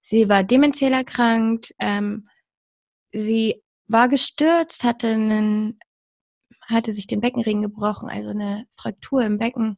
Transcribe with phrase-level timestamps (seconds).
[0.00, 1.74] Sie war dementiell erkrankt.
[1.78, 2.28] Ähm,
[3.12, 5.78] sie war gestürzt, hatte einen,
[6.62, 9.76] hatte sich den Beckenring gebrochen, also eine Fraktur im Becken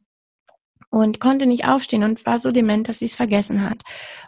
[0.89, 3.83] und konnte nicht aufstehen und war so dement, dass sie es vergessen hat.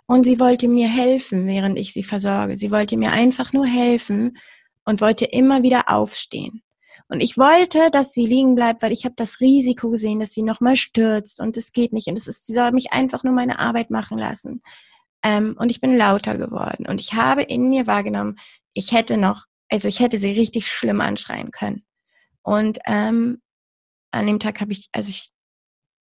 [0.06, 2.58] Und sie wollte mir helfen, während ich sie versorge.
[2.58, 4.38] Sie wollte mir einfach nur helfen
[4.86, 6.62] und wollte immer wieder aufstehen.
[7.08, 10.44] Und ich wollte, dass sie liegen bleibt, weil ich habe das Risiko gesehen, dass sie
[10.44, 12.08] nochmal stürzt und es geht nicht.
[12.08, 14.62] Und es ist, sie soll mich einfach nur meine Arbeit machen lassen.
[15.24, 16.86] Ähm, und ich bin lauter geworden.
[16.88, 18.38] Und ich habe in mir wahrgenommen,
[18.74, 21.84] ich hätte noch, also ich hätte sie richtig schlimm anschreien können.
[22.42, 23.42] Und ähm,
[24.12, 25.32] an dem Tag habe ich, also ich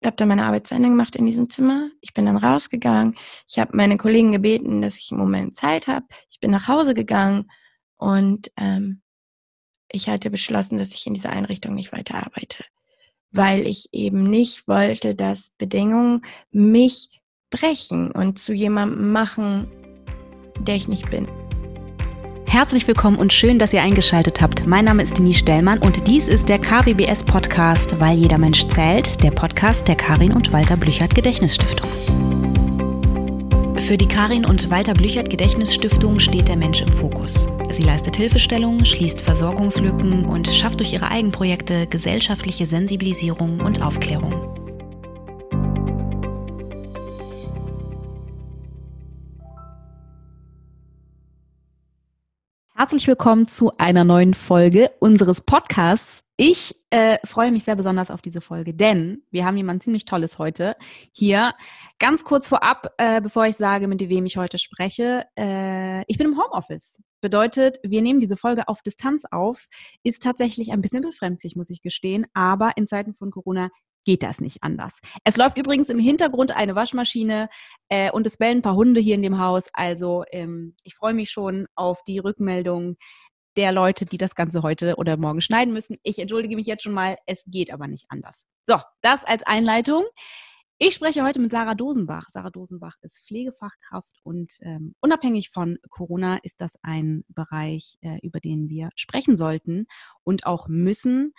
[0.04, 1.90] habe dann meine Arbeit zu Ende gemacht in diesem Zimmer.
[2.00, 3.16] Ich bin dann rausgegangen.
[3.48, 6.06] Ich habe meine Kollegen gebeten, dass ich im Moment Zeit habe.
[6.30, 7.50] Ich bin nach Hause gegangen
[7.96, 9.02] und ähm,
[9.90, 12.64] ich hatte beschlossen, dass ich in dieser Einrichtung nicht weiter arbeite,
[13.30, 17.17] weil ich eben nicht wollte, dass Bedingungen mich
[17.50, 19.68] brechen und zu jemandem machen,
[20.60, 21.26] der ich nicht bin.
[22.46, 24.66] Herzlich willkommen und schön, dass ihr eingeschaltet habt.
[24.66, 29.22] Mein Name ist Denise Stellmann und dies ist der KBBS Podcast, weil jeder Mensch zählt,
[29.22, 31.88] der Podcast der Karin und Walter Blüchert Gedächtnisstiftung.
[33.78, 37.48] Für die Karin und Walter Blüchert Gedächtnisstiftung steht der Mensch im Fokus.
[37.70, 44.57] Sie leistet Hilfestellung, schließt Versorgungslücken und schafft durch ihre Eigenprojekte gesellschaftliche Sensibilisierung und Aufklärung.
[52.78, 56.22] Herzlich willkommen zu einer neuen Folge unseres Podcasts.
[56.36, 60.38] Ich äh, freue mich sehr besonders auf diese Folge, denn wir haben jemand ziemlich Tolles
[60.38, 60.76] heute
[61.10, 61.54] hier.
[61.98, 66.28] Ganz kurz vorab, äh, bevor ich sage, mit wem ich heute spreche, äh, ich bin
[66.28, 67.02] im Homeoffice.
[67.20, 69.64] Bedeutet, wir nehmen diese Folge auf Distanz auf.
[70.04, 73.70] Ist tatsächlich ein bisschen befremdlich, muss ich gestehen, aber in Zeiten von Corona
[74.08, 75.00] geht das nicht anders.
[75.22, 77.50] Es läuft übrigens im Hintergrund eine Waschmaschine
[77.90, 79.68] äh, und es bellen ein paar Hunde hier in dem Haus.
[79.74, 82.96] Also ähm, ich freue mich schon auf die Rückmeldung
[83.58, 85.98] der Leute, die das Ganze heute oder morgen schneiden müssen.
[86.04, 88.46] Ich entschuldige mich jetzt schon mal, es geht aber nicht anders.
[88.66, 90.04] So, das als Einleitung.
[90.78, 92.28] Ich spreche heute mit Sarah Dosenbach.
[92.30, 98.40] Sarah Dosenbach ist Pflegefachkraft und ähm, unabhängig von Corona ist das ein Bereich, äh, über
[98.40, 99.86] den wir sprechen sollten
[100.24, 101.34] und auch müssen.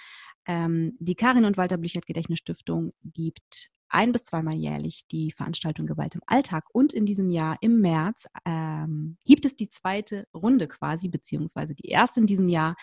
[0.49, 6.15] Ähm, die Karin und Walter Blüchert Gedächtnisstiftung gibt ein bis zweimal jährlich die Veranstaltung Gewalt
[6.15, 6.65] im Alltag.
[6.73, 11.89] Und in diesem Jahr, im März, ähm, gibt es die zweite Runde quasi, beziehungsweise die
[11.89, 12.75] erste in diesem Jahr,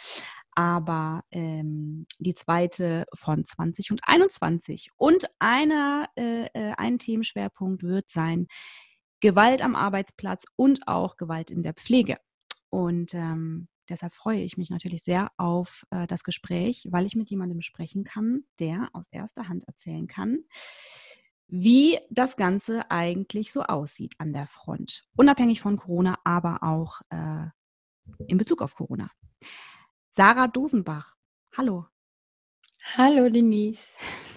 [0.53, 4.91] aber ähm, die zweite von 20 und 21.
[4.97, 8.47] Und einer, äh, äh, ein Themenschwerpunkt wird sein
[9.19, 12.19] Gewalt am Arbeitsplatz und auch Gewalt in der Pflege.
[12.71, 17.31] Und ähm, Deshalb freue ich mich natürlich sehr auf äh, das Gespräch, weil ich mit
[17.31, 20.45] jemandem sprechen kann, der aus erster Hand erzählen kann,
[21.49, 25.07] wie das Ganze eigentlich so aussieht an der Front.
[25.17, 27.47] Unabhängig von Corona, aber auch äh,
[28.27, 29.11] in Bezug auf Corona.
[30.13, 31.17] Sarah Dosenbach,
[31.57, 31.87] hallo.
[32.95, 33.83] Hallo Denise.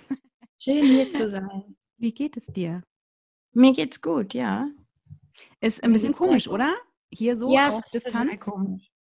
[0.58, 1.76] Schön hier zu sein.
[1.98, 2.84] Wie geht es dir?
[3.54, 4.68] Mir geht's gut, ja.
[5.62, 6.76] Ist ein bisschen komisch, oder?
[7.12, 8.40] Hier so ja, auf Distanz.
[8.40, 8.92] Komisch.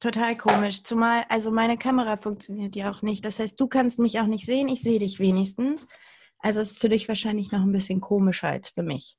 [0.00, 0.82] Total komisch.
[0.82, 3.24] Zumal, also meine Kamera funktioniert ja auch nicht.
[3.24, 5.86] Das heißt, du kannst mich auch nicht sehen, ich sehe dich wenigstens.
[6.38, 9.16] Also es ist für dich wahrscheinlich noch ein bisschen komischer als für mich.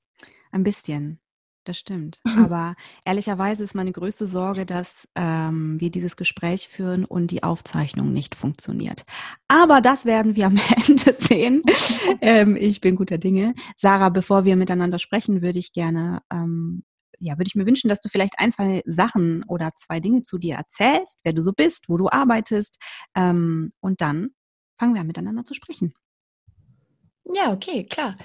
[0.52, 1.20] Ein bisschen,
[1.64, 2.22] das stimmt.
[2.38, 8.14] Aber ehrlicherweise ist meine größte Sorge, dass ähm, wir dieses Gespräch führen und die Aufzeichnung
[8.14, 9.06] nicht funktioniert.
[9.48, 11.64] Aber das werden wir am Ende sehen.
[12.22, 13.56] ähm, ich bin guter Dinge.
[13.76, 16.84] Sarah, bevor wir miteinander sprechen, würde ich gerne ähm,
[17.20, 20.38] ja, würde ich mir wünschen, dass du vielleicht ein, zwei Sachen oder zwei Dinge zu
[20.38, 22.80] dir erzählst, wer du so bist, wo du arbeitest.
[23.16, 24.30] Ähm, und dann
[24.78, 25.94] fangen wir an, miteinander zu sprechen.
[27.34, 28.18] Ja, okay, klar.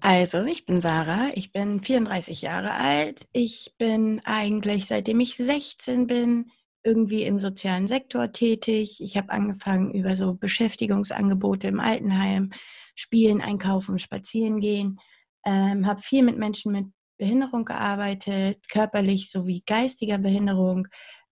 [0.00, 3.26] Also, ich bin Sarah, ich bin 34 Jahre alt.
[3.32, 6.50] Ich bin eigentlich, seitdem ich 16 bin,
[6.84, 9.00] irgendwie im sozialen Sektor tätig.
[9.00, 12.50] Ich habe angefangen über so Beschäftigungsangebote im Altenheim,
[12.94, 15.00] Spielen, Einkaufen, Spazieren gehen.
[15.44, 16.86] Ähm, habe viel mit Menschen mit
[17.18, 20.88] Behinderung gearbeitet, körperlich sowie geistiger Behinderung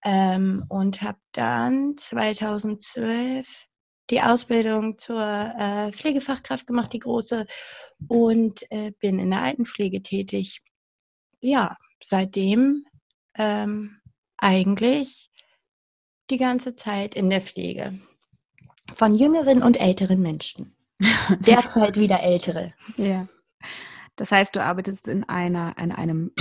[0.04, 3.66] ähm, und habe dann 2012
[4.10, 7.46] die Ausbildung zur äh, Pflegefachkraft gemacht, die große,
[8.08, 10.62] und äh, bin in der Altenpflege tätig.
[11.40, 12.86] Ja, seitdem
[13.36, 14.00] ähm,
[14.38, 15.30] eigentlich
[16.30, 18.00] die ganze Zeit in der Pflege
[18.96, 20.76] von jüngeren und älteren Menschen.
[21.40, 22.74] Derzeit wieder ältere.
[22.98, 23.28] Ja.
[24.16, 26.32] Das heißt, du arbeitest in einer, in einem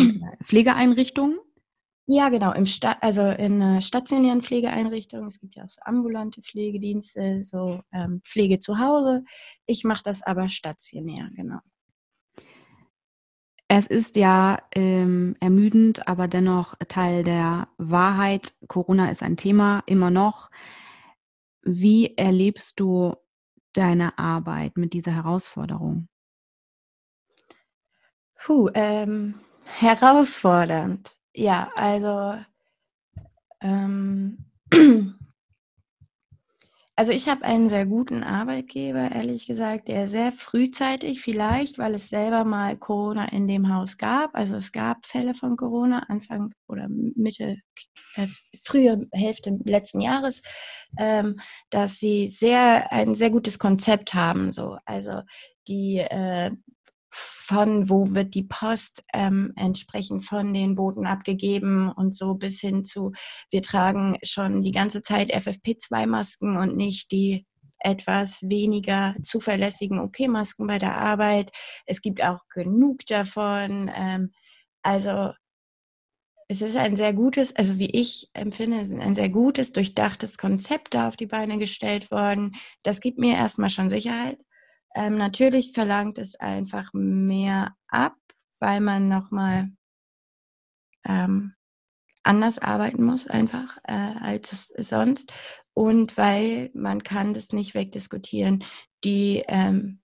[0.45, 1.39] Pflegeeinrichtung?
[2.07, 5.27] Ja, genau, im Sta also in einer stationären Pflegeeinrichtung.
[5.27, 9.25] Es gibt ja auch so ambulante Pflegedienste, so ähm, Pflege zu Hause.
[9.67, 11.61] Ich mache das aber stationär, genau.
[13.69, 18.53] Es ist ja ähm, ermüdend, aber dennoch Teil der Wahrheit.
[18.69, 20.51] Corona ist ein Thema, immer noch.
[21.63, 23.15] Wie erlebst du
[23.73, 26.09] deine Arbeit mit dieser Herausforderung?
[28.45, 29.35] Puh, ähm,
[29.79, 31.11] herausfordernd.
[31.35, 32.37] Ja, also
[33.61, 34.39] ähm,
[36.95, 42.11] Also ich habe einen sehr guten Arbeitgeber, ehrlich gesagt, der sehr frühzeitig vielleicht, weil es
[42.11, 46.89] selber mal Corona in dem Haus gab, also es gab Fälle von Corona Anfang oder
[46.89, 47.57] Mitte,
[48.17, 48.27] äh,
[48.63, 50.43] frühe Hälfte letzten Jahres,
[50.99, 51.41] ähm,
[51.71, 54.53] dass sie sehr ein sehr gutes Konzept haben.
[54.53, 55.23] So, also
[55.69, 56.51] die äh,
[57.13, 62.85] von wo wird die Post ähm, entsprechend von den Booten abgegeben und so bis hin
[62.85, 63.13] zu,
[63.51, 67.47] wir tragen schon die ganze Zeit FFP2-Masken und nicht die
[67.79, 71.51] etwas weniger zuverlässigen OP-Masken bei der Arbeit.
[71.87, 73.91] Es gibt auch genug davon.
[73.95, 74.33] Ähm,
[74.83, 75.33] also
[76.49, 81.09] es ist ein sehr gutes, also wie ich empfinde, ein sehr gutes, durchdachtes Konzept da
[81.09, 82.55] auf die Beine gestellt worden.
[82.83, 84.39] Das gibt mir erstmal schon Sicherheit.
[84.95, 88.17] Ähm, natürlich verlangt es einfach mehr ab,
[88.61, 89.71] weil man nochmal
[91.05, 91.55] ähm,
[92.23, 95.33] anders arbeiten muss einfach äh, als sonst
[95.75, 98.65] und weil man kann das nicht wegdiskutieren.
[99.05, 100.01] Die ähm,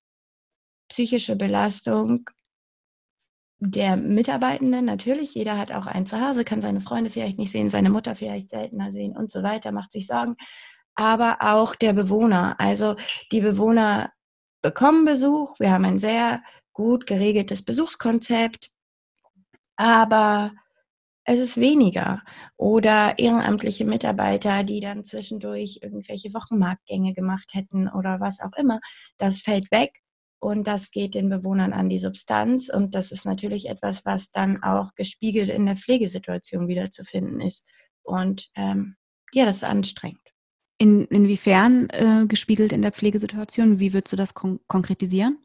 [0.88, 2.28] psychische Belastung
[3.60, 7.90] der Mitarbeitenden, natürlich, jeder hat auch ein Zuhause, kann seine Freunde vielleicht nicht sehen, seine
[7.90, 10.36] Mutter vielleicht seltener sehen und so weiter, macht sich Sorgen,
[10.94, 12.54] aber auch der Bewohner.
[12.58, 12.96] Also
[13.32, 14.12] die Bewohner
[14.62, 18.70] bekommen Besuch, wir haben ein sehr gut geregeltes Besuchskonzept,
[19.76, 20.52] aber
[21.24, 22.22] es ist weniger.
[22.56, 28.80] Oder ehrenamtliche Mitarbeiter, die dann zwischendurch irgendwelche Wochenmarktgänge gemacht hätten oder was auch immer,
[29.18, 30.00] das fällt weg
[30.40, 34.62] und das geht den Bewohnern an die Substanz und das ist natürlich etwas, was dann
[34.62, 37.66] auch gespiegelt in der Pflegesituation wiederzufinden ist.
[38.02, 38.96] Und ähm,
[39.32, 40.27] ja, das ist anstrengend.
[40.78, 43.80] In, inwiefern äh, gespiegelt in der Pflegesituation?
[43.80, 45.38] Wie würdest du das kon konkretisieren?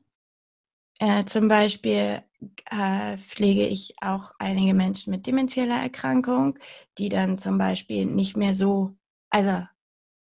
[1.00, 2.24] Äh, zum Beispiel
[2.70, 6.60] äh, pflege ich auch einige Menschen mit demenzieller Erkrankung,
[6.98, 8.96] die dann zum Beispiel nicht mehr so,
[9.30, 9.64] also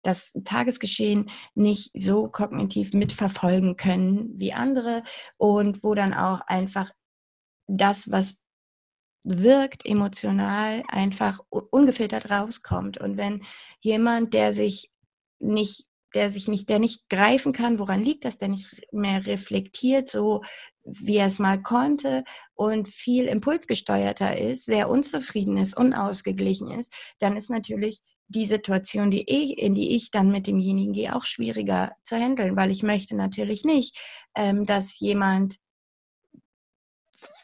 [0.03, 5.03] das Tagesgeschehen nicht so kognitiv mitverfolgen können wie andere
[5.37, 6.91] und wo dann auch einfach
[7.67, 8.41] das, was
[9.23, 12.97] wirkt, emotional einfach ungefiltert rauskommt.
[12.97, 13.43] Und wenn
[13.79, 14.92] jemand, der sich
[15.39, 20.09] nicht, der sich nicht, der nicht greifen kann, woran liegt das, der nicht mehr reflektiert,
[20.09, 20.41] so
[20.83, 27.37] wie er es mal konnte und viel impulsgesteuerter ist, sehr unzufrieden ist, unausgeglichen ist, dann
[27.37, 31.91] ist natürlich die Situation, die ich, in die ich dann mit demjenigen gehe, auch schwieriger
[32.03, 33.97] zu handeln, weil ich möchte natürlich nicht,
[34.35, 35.57] ähm, dass jemand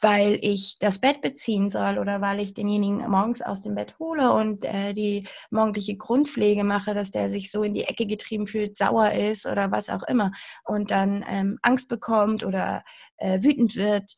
[0.02, 4.34] weil ich das Bett beziehen soll oder weil ich denjenigen morgens aus dem Bett hole
[4.34, 8.78] und äh, die morgendliche Grundpflege mache, dass der sich so in die Ecke getrieben fühlt,
[8.78, 10.31] sauer ist oder was auch immer
[10.64, 12.84] und dann ähm, Angst bekommt oder
[13.18, 14.16] äh, wütend wird.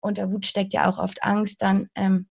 [0.00, 1.88] Unter Wut steckt ja auch oft Angst dann.
[1.94, 2.28] Ähm,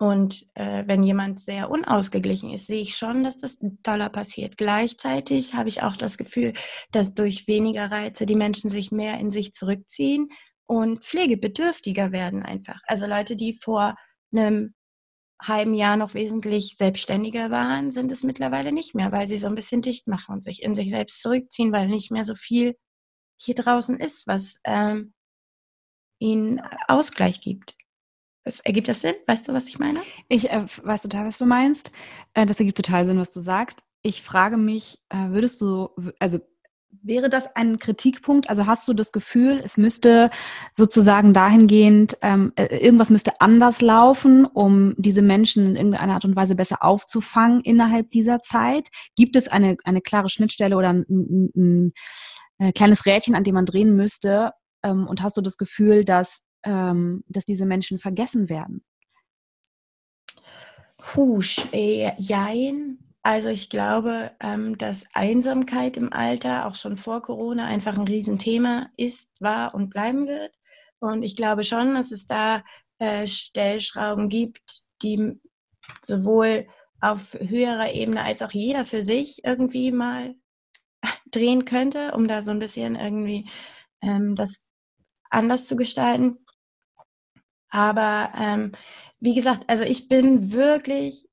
[0.00, 4.56] und äh, wenn jemand sehr unausgeglichen ist, sehe ich schon, dass das toller passiert.
[4.56, 6.52] Gleichzeitig habe ich auch das Gefühl,
[6.92, 10.28] dass durch weniger Reize die Menschen sich mehr in sich zurückziehen
[10.68, 12.80] und pflegebedürftiger werden einfach.
[12.86, 13.96] Also Leute, die vor
[14.32, 14.74] einem
[15.40, 19.54] halben Jahr noch wesentlich selbstständiger waren, sind es mittlerweile nicht mehr, weil sie so ein
[19.54, 22.76] bisschen dicht machen und sich in sich selbst zurückziehen, weil nicht mehr so viel
[23.40, 25.14] hier draußen ist, was ähm,
[26.18, 27.74] ihnen Ausgleich gibt.
[28.44, 29.14] Das, ergibt das Sinn?
[29.26, 30.00] Weißt du, was ich meine?
[30.28, 31.92] Ich äh, weiß total, was du meinst.
[32.34, 33.84] Äh, das ergibt total Sinn, was du sagst.
[34.02, 36.40] Ich frage mich, äh, würdest du, also
[36.90, 38.48] Wäre das ein Kritikpunkt?
[38.48, 40.30] Also hast du das Gefühl, es müsste
[40.72, 46.34] sozusagen dahingehend, ähm, äh, irgendwas müsste anders laufen, um diese Menschen in irgendeiner Art und
[46.34, 48.88] Weise besser aufzufangen innerhalb dieser Zeit?
[49.16, 51.92] Gibt es eine, eine klare Schnittstelle oder ein, ein, ein,
[52.58, 54.52] ein kleines Rädchen, an dem man drehen müsste?
[54.82, 58.82] Ähm, und hast du das Gefühl, dass, ähm, dass diese Menschen vergessen werden?
[61.14, 62.98] Husch, äh, jein.
[63.28, 68.88] Also ich glaube, ähm, dass Einsamkeit im Alter auch schon vor Corona einfach ein Riesenthema
[68.96, 70.54] ist, war und bleiben wird.
[70.98, 72.64] Und ich glaube schon, dass es da
[72.98, 74.62] äh, Stellschrauben gibt,
[75.02, 75.38] die
[76.02, 76.68] sowohl
[77.02, 80.34] auf höherer Ebene als auch jeder für sich irgendwie mal
[81.30, 83.50] drehen könnte, um da so ein bisschen irgendwie
[84.00, 84.72] ähm, das
[85.28, 86.38] anders zu gestalten.
[87.68, 88.72] Aber ähm,
[89.20, 91.27] wie gesagt, also ich bin wirklich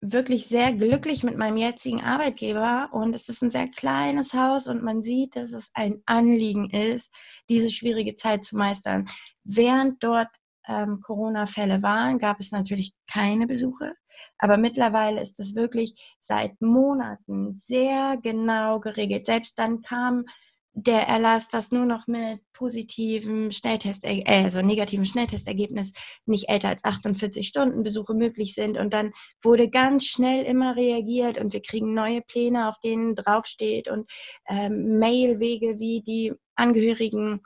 [0.00, 4.82] wirklich sehr glücklich mit meinem jetzigen Arbeitgeber und es ist ein sehr kleines Haus und
[4.82, 7.14] man sieht, dass es ein Anliegen ist,
[7.48, 9.08] diese schwierige Zeit zu meistern.
[9.44, 10.28] Während dort
[10.66, 13.94] ähm, Corona-Fälle waren, gab es natürlich keine Besuche,
[14.38, 19.26] aber mittlerweile ist es wirklich seit Monaten sehr genau geregelt.
[19.26, 20.24] Selbst dann kam
[20.72, 25.92] der Erlass, dass nur noch mit positivem Schnelltest, äh, also negativem Schnelltestergebnis
[26.26, 28.78] nicht älter als 48 Stunden Besuche möglich sind.
[28.78, 29.12] Und dann
[29.42, 34.10] wurde ganz schnell immer reagiert und wir kriegen neue Pläne, auf denen draufsteht und
[34.48, 37.40] ähm, Mailwege, wie die Angehörigen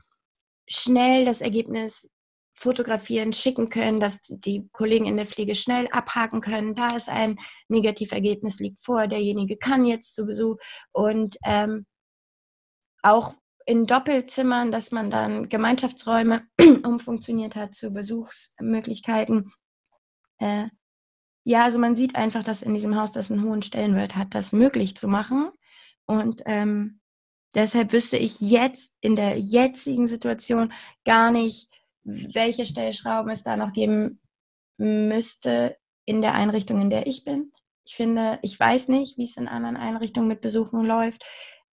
[0.69, 2.09] schnell das Ergebnis
[2.57, 6.75] fotografieren, schicken können, dass die Kollegen in der Pflege schnell abhaken können.
[6.75, 7.37] Da ist ein
[7.69, 10.57] Negativergebnis, liegt vor, derjenige kann jetzt zu Besuch
[10.93, 11.85] und ähm,
[13.05, 13.35] auch
[13.67, 16.47] in Doppelzimmern, dass man dann Gemeinschaftsräume
[16.85, 19.51] umfunktioniert hat zu Besuchsmöglichkeiten.
[20.39, 20.69] Äh,
[21.45, 24.53] ja, also man sieht einfach, dass in diesem Haus das einen hohen Stellenwert hat, das
[24.53, 25.51] möglich zu machen.
[26.07, 27.01] Und ähm,
[27.55, 30.73] deshalb wüsste ich jetzt in der jetzigen Situation
[31.05, 31.71] gar nicht,
[32.03, 34.21] welche Stellschrauben es da noch geben
[34.77, 37.53] müsste in der Einrichtung, in der ich bin.
[37.87, 41.25] Ich finde, ich weiß nicht, wie es in anderen Einrichtungen mit Besuchen läuft.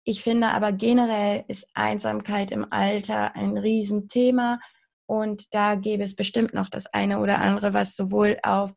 [0.08, 4.60] Ich finde aber generell ist Einsamkeit im Alter ein Riesenthema
[5.06, 8.72] und da gäbe es bestimmt noch das eine oder andere, was sowohl auf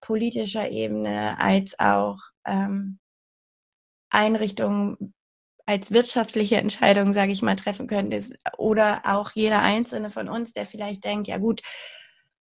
[0.00, 2.98] politischer Ebene als auch ähm,
[4.10, 5.14] Einrichtungen
[5.66, 8.20] als wirtschaftliche Entscheidung, sage ich mal, treffen könnte.
[8.58, 11.62] Oder auch jeder Einzelne von uns, der vielleicht denkt, ja gut,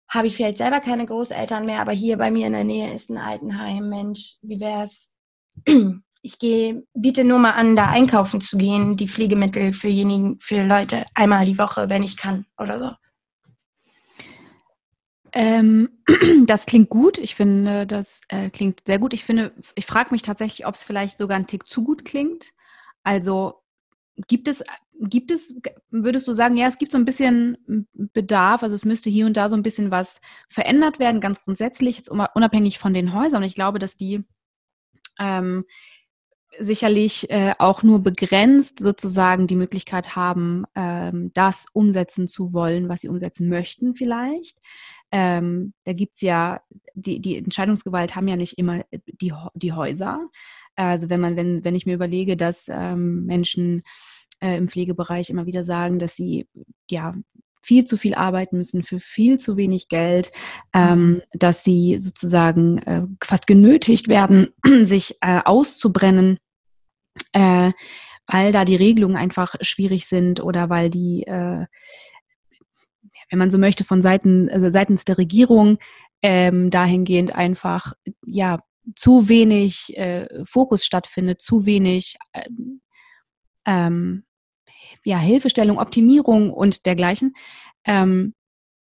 [0.09, 3.11] habe ich vielleicht selber keine Großeltern mehr, aber hier bei mir in der Nähe ist
[3.11, 5.15] ein Altenheim, Mensch, wie wäre es?
[6.23, 9.89] Ich gehe, biete nur mal an, da einkaufen zu gehen, die Pflegemittel für,
[10.39, 12.91] für Leute einmal die Woche, wenn ich kann oder so.
[15.33, 15.89] Ähm,
[16.45, 17.17] das klingt gut.
[17.17, 19.13] Ich finde, das äh, klingt sehr gut.
[19.13, 22.53] Ich finde, ich frage mich tatsächlich, ob es vielleicht sogar ein Tick zu gut klingt.
[23.03, 23.61] Also
[24.27, 24.63] gibt es,
[25.01, 25.53] gibt es,
[25.89, 27.57] würdest du sagen, ja, es gibt so ein bisschen
[27.93, 31.97] Bedarf, also es müsste hier und da so ein bisschen was verändert werden, ganz grundsätzlich,
[31.97, 33.43] jetzt unabhängig von den Häusern.
[33.43, 34.23] Ich glaube, dass die
[35.19, 35.65] ähm,
[36.59, 43.01] sicherlich äh, auch nur begrenzt sozusagen die Möglichkeit haben, ähm, das umsetzen zu wollen, was
[43.01, 44.57] sie umsetzen möchten vielleicht.
[45.11, 46.61] Ähm, da gibt's ja,
[46.95, 50.29] die, die Entscheidungsgewalt haben ja nicht immer die, die Häuser.
[50.75, 53.83] Also wenn man, wenn, wenn ich mir überlege, dass ähm, Menschen
[54.39, 56.47] äh, im Pflegebereich immer wieder sagen, dass sie
[56.89, 57.13] ja
[57.63, 60.31] viel zu viel arbeiten müssen für viel zu wenig Geld,
[60.73, 61.21] ähm, mhm.
[61.31, 64.49] dass sie sozusagen äh, fast genötigt werden,
[64.83, 66.37] sich äh, auszubrennen,
[67.31, 67.71] äh,
[68.27, 71.65] weil da die Regelungen einfach schwierig sind oder weil die, äh,
[73.29, 75.77] wenn man so möchte, von Seiten, also seitens der Regierung
[76.21, 77.93] ähm, dahingehend einfach
[78.25, 78.59] ja
[78.95, 82.81] zu wenig äh, Fokus stattfindet, zu wenig ähm,
[83.65, 84.23] ähm
[85.03, 87.35] ja, Hilfestellung, Optimierung und dergleichen.
[87.85, 88.33] Ähm,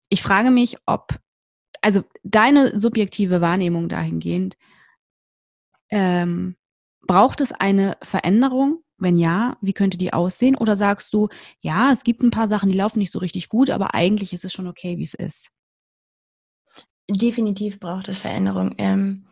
[0.09, 1.19] ich frage mich, ob,
[1.81, 4.57] also deine subjektive Wahrnehmung dahingehend,
[5.89, 6.55] ähm,
[7.05, 8.83] braucht es eine Veränderung?
[8.97, 10.55] Wenn ja, wie könnte die aussehen?
[10.55, 11.27] Oder sagst du,
[11.59, 14.45] ja, es gibt ein paar Sachen, die laufen nicht so richtig gut, aber eigentlich ist
[14.45, 15.51] es schon okay, wie es ist?
[17.09, 18.75] Definitiv braucht es Veränderung.
[18.77, 19.25] Ähm,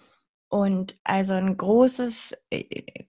[0.50, 3.06] und also ein großes, äh,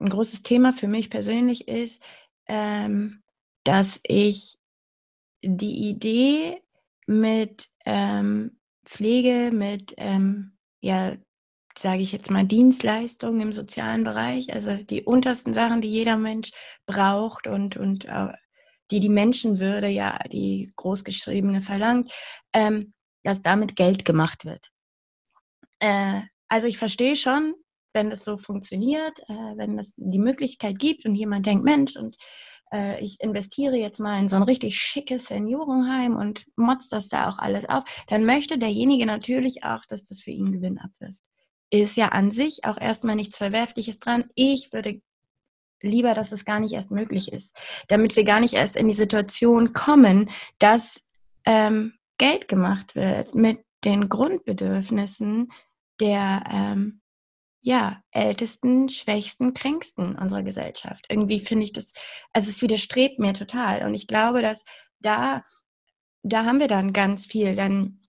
[0.00, 2.02] ein großes Thema für mich persönlich ist,
[2.48, 3.22] ähm,
[3.64, 4.58] dass ich
[5.42, 6.62] die Idee
[7.06, 11.16] mit ähm, Pflege, mit ähm, ja,
[11.76, 16.50] sage ich jetzt mal, Dienstleistungen im sozialen Bereich, also die untersten Sachen, die jeder Mensch
[16.86, 18.32] braucht und, und äh,
[18.90, 22.12] die die Menschenwürde ja, die großgeschriebene verlangt,
[22.52, 24.70] ähm, dass damit Geld gemacht wird.
[25.80, 27.54] Äh, also ich verstehe schon,
[27.98, 32.16] wenn das so funktioniert, äh, wenn es die Möglichkeit gibt und jemand denkt, Mensch, und
[32.72, 37.28] äh, ich investiere jetzt mal in so ein richtig schickes Seniorenheim und motzt das da
[37.28, 41.18] auch alles auf, dann möchte derjenige natürlich auch, dass das für ihn Gewinn abwirft.
[41.70, 44.24] Ist ja an sich auch erstmal nichts Verwerfliches dran.
[44.36, 45.02] Ich würde
[45.82, 47.56] lieber, dass es gar nicht erst möglich ist,
[47.88, 51.08] damit wir gar nicht erst in die Situation kommen, dass
[51.46, 55.50] ähm, Geld gemacht wird mit den Grundbedürfnissen
[56.00, 57.00] der ähm,
[57.60, 61.06] ja, ältesten, schwächsten, kränksten unserer Gesellschaft.
[61.08, 61.92] Irgendwie finde ich das,
[62.32, 63.84] also es widerstrebt mir total.
[63.84, 64.64] Und ich glaube, dass
[65.00, 65.44] da,
[66.22, 68.00] da haben wir dann ganz viel dann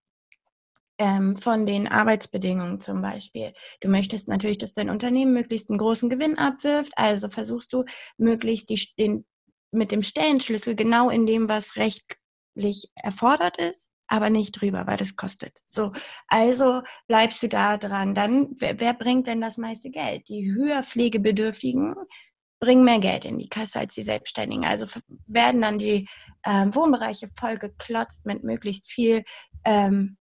[1.00, 3.54] ähm, von den Arbeitsbedingungen zum Beispiel.
[3.82, 7.86] Du möchtest natürlich, dass dein Unternehmen möglichst einen großen Gewinn abwirft, also versuchst du
[8.18, 9.26] möglichst die, den,
[9.72, 15.16] mit dem Stellenschlüssel genau in dem, was rechtlich erfordert ist, aber nicht drüber, weil das
[15.16, 15.62] kostet.
[15.66, 15.94] So,
[16.28, 18.16] also bleibst du da dran.
[18.16, 20.28] Dann, wer, wer bringt denn das meiste Geld?
[20.28, 21.96] Die höher Pflegebedürftigen
[22.60, 24.66] bringen mehr Geld in die Kasse als die Selbstständigen.
[24.66, 24.88] Also
[25.28, 26.10] werden dann die
[26.44, 29.24] ähm, Wohnbereiche vollgeklotzt mit möglichst viel
[29.64, 30.18] ähm,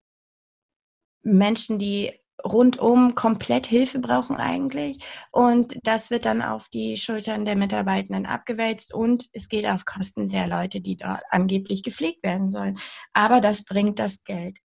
[1.22, 2.12] Menschen, die
[2.46, 5.04] rundum komplett Hilfe brauchen eigentlich.
[5.30, 10.28] Und das wird dann auf die Schultern der Mitarbeitenden abgewälzt und es geht auf Kosten
[10.28, 12.78] der Leute, die dort angeblich gepflegt werden sollen.
[13.12, 14.58] Aber das bringt das Geld.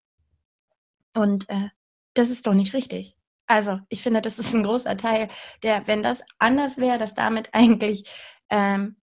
[1.15, 1.69] Und äh,
[2.15, 3.17] das ist doch nicht richtig.
[3.47, 5.29] Also ich finde, das ist ein großer Teil,
[5.65, 8.05] der, wenn das anders wäre, dass damit eigentlich,
[8.49, 8.97] ähm,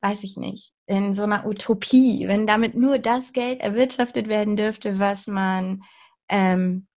[0.00, 4.98] weiß ich nicht, in so einer Utopie, wenn damit nur das Geld erwirtschaftet werden dürfte,
[4.98, 5.82] was man
[6.28, 6.88] ähm,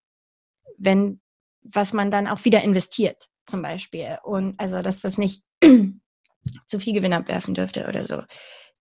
[0.77, 1.21] wenn,
[1.61, 4.17] was man dann auch wieder investiert, zum Beispiel.
[4.23, 5.43] Und also, dass das nicht
[6.67, 8.23] zu viel Gewinn abwerfen dürfte oder so.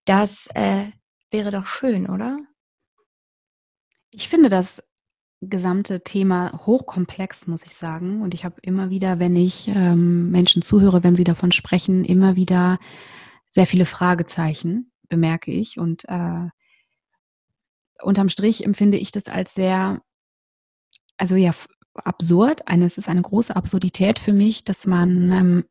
[0.04, 0.86] Das äh,
[1.30, 2.38] wäre doch schön, oder?
[4.10, 4.82] Ich finde das
[5.40, 8.22] gesamte Thema hochkomplex, muss ich sagen.
[8.22, 12.36] Und ich habe immer wieder, wenn ich ähm, Menschen zuhöre, wenn sie davon sprechen, immer
[12.36, 12.78] wieder
[13.50, 15.78] sehr viele Fragezeichen, bemerke ich.
[15.78, 16.48] Und äh,
[18.02, 20.02] unterm Strich empfinde ich das als sehr,
[21.16, 21.54] also ja,
[22.04, 22.68] absurd.
[22.68, 25.64] Eine, es ist eine große Absurdität für mich, dass man ähm,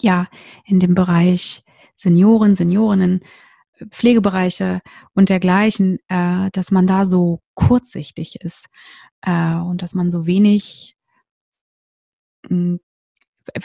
[0.00, 0.26] ja
[0.64, 1.64] in dem Bereich
[1.94, 3.20] Senioren, Seniorinnen,
[3.90, 4.80] Pflegebereiche
[5.14, 8.68] und dergleichen, äh, dass man da so kurzsichtig ist
[9.22, 10.96] äh, und dass man so wenig
[12.48, 12.80] hm,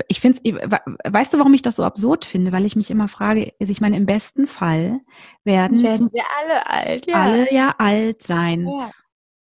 [0.07, 2.51] ich finde weißt du, warum ich das so absurd finde?
[2.51, 4.99] Weil ich mich immer frage, also ich meine, im besten Fall
[5.45, 7.15] werden, werden wir alle alt, ja.
[7.15, 8.67] alle ja alt sein.
[8.67, 8.91] Ja.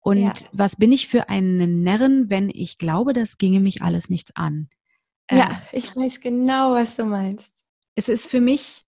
[0.00, 0.32] Und ja.
[0.52, 4.68] was bin ich für einen Närrin, wenn ich glaube, das ginge mich alles nichts an?
[5.30, 7.46] Ja, äh, ich weiß genau, was du meinst.
[7.94, 8.84] Es ist für mich,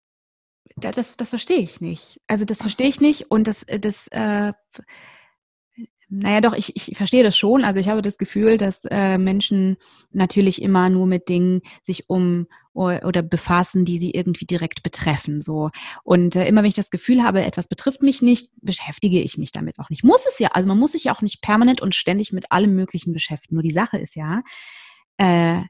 [0.77, 2.21] das, das verstehe ich nicht.
[2.27, 4.53] Also das verstehe ich nicht und das, das äh,
[6.13, 7.65] naja, doch, ich, ich verstehe das schon.
[7.65, 9.77] Also ich habe das Gefühl, dass äh, Menschen
[10.11, 15.41] natürlich immer nur mit Dingen sich um oder befassen, die sie irgendwie direkt betreffen.
[15.41, 15.71] So.
[16.03, 19.53] Und äh, immer wenn ich das Gefühl habe, etwas betrifft mich nicht, beschäftige ich mich
[19.53, 20.05] damit auch nicht.
[20.05, 22.75] Muss es ja, also man muss sich ja auch nicht permanent und ständig mit allem
[22.75, 23.57] Möglichen beschäftigen.
[23.57, 24.43] Nur die Sache ist ja,
[25.17, 25.63] äh,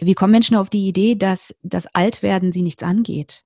[0.00, 3.44] wie kommen Menschen auf die Idee, dass das Altwerden sie nichts angeht?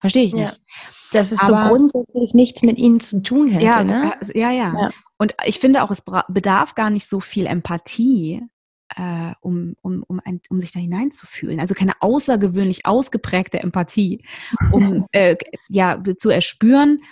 [0.00, 0.52] Verstehe ich nicht.
[0.52, 0.88] Ja.
[1.12, 3.64] Dass es Aber, so grundsätzlich nichts mit ihnen zu tun hätte.
[3.64, 4.14] Ja, ne?
[4.20, 4.90] Äh, ja, ja, ja.
[5.16, 8.42] Und ich finde auch, es bedarf gar nicht so viel Empathie,
[8.96, 11.60] äh, um, um, um, ein, um sich da hineinzufühlen.
[11.60, 14.24] Also keine außergewöhnlich ausgeprägte Empathie,
[14.72, 15.36] um äh,
[15.68, 17.02] ja, zu erspüren,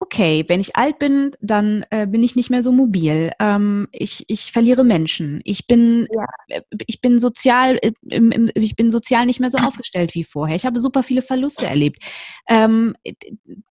[0.00, 3.32] okay, wenn ich alt bin, dann äh, bin ich nicht mehr so mobil.
[3.38, 5.40] Ähm, ich, ich verliere Menschen.
[5.44, 6.24] Ich bin, ja.
[6.48, 7.92] Äh, ich bin sozial, äh,
[8.54, 10.56] ich bin sozial nicht mehr so aufgestellt wie vorher.
[10.56, 12.02] Ich habe super viele Verluste erlebt.
[12.48, 12.94] Ähm,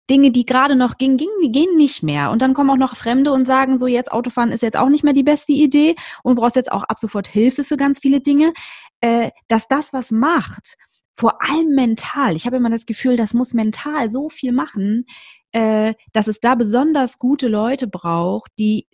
[0.10, 2.30] Dinge, die gerade noch gingen, gingen, die gehen nicht mehr.
[2.30, 5.04] Und dann kommen auch noch Fremde und sagen, so jetzt Autofahren ist jetzt auch nicht
[5.04, 8.54] mehr die beste Idee und brauchst jetzt auch ab sofort Hilfe für ganz viele Dinge.
[9.02, 10.78] Äh, dass das was macht,
[11.20, 12.36] vor allem mental.
[12.36, 15.06] Ich habe immer das Gefühl, das muss mental so viel machen,
[15.52, 18.88] äh, dass es da besonders gute Leute braucht, die,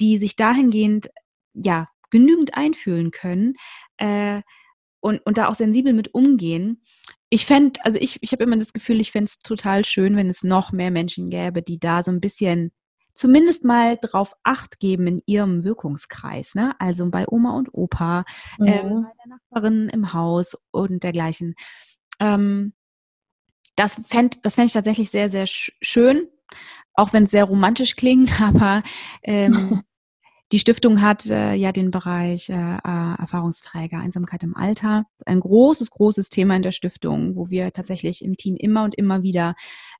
[0.00, 1.10] die sich dahingehend
[1.54, 3.54] ja genügend einfühlen können
[3.98, 4.42] äh,
[5.00, 6.82] und, und da auch sensibel mit umgehen.
[7.28, 10.28] Ich fände, also ich, ich habe immer das Gefühl, ich fände es total schön, wenn
[10.28, 12.72] es noch mehr Menschen gäbe, die da so ein bisschen
[13.14, 16.76] zumindest mal drauf Acht geben in ihrem Wirkungskreis, ne?
[16.78, 18.24] Also bei Oma und Opa,
[18.58, 18.66] mhm.
[18.66, 21.54] äh, bei der Nachbarin im Haus und dergleichen.
[22.20, 22.74] Ähm,
[23.76, 26.28] das fände das fänd ich tatsächlich sehr, sehr schön,
[26.94, 28.82] auch wenn es sehr romantisch klingt, aber
[29.22, 29.82] ähm,
[30.52, 35.04] die Stiftung hat äh, ja den Bereich äh, Erfahrungsträger, Einsamkeit im Alter.
[35.26, 39.22] Ein großes, großes Thema in der Stiftung, wo wir tatsächlich im Team immer und immer
[39.22, 39.54] wieder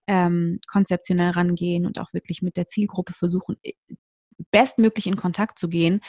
[0.07, 3.57] ähm, konzeptionell rangehen und auch wirklich mit der Zielgruppe versuchen,
[4.53, 6.01] bestmöglich in Kontakt zu gehen,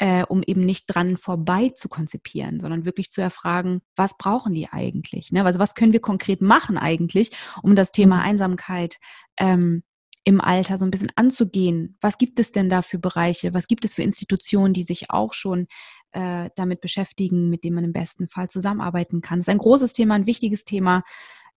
[0.00, 4.66] äh, um eben nicht dran vorbei zu konzipieren, sondern wirklich zu erfragen, was brauchen die
[4.66, 5.30] eigentlich?
[5.30, 5.44] Ne?
[5.44, 7.32] Also was können wir konkret machen eigentlich,
[7.62, 8.22] um das Thema mhm.
[8.22, 8.96] Einsamkeit
[9.38, 9.82] ähm,
[10.24, 11.98] im Alter so ein bisschen anzugehen.
[12.00, 13.52] Was gibt es denn da für Bereiche?
[13.52, 15.66] Was gibt es für Institutionen, die sich auch schon
[16.12, 19.38] äh, damit beschäftigen, mit denen man im besten Fall zusammenarbeiten kann?
[19.38, 21.02] Das ist ein großes Thema, ein wichtiges Thema.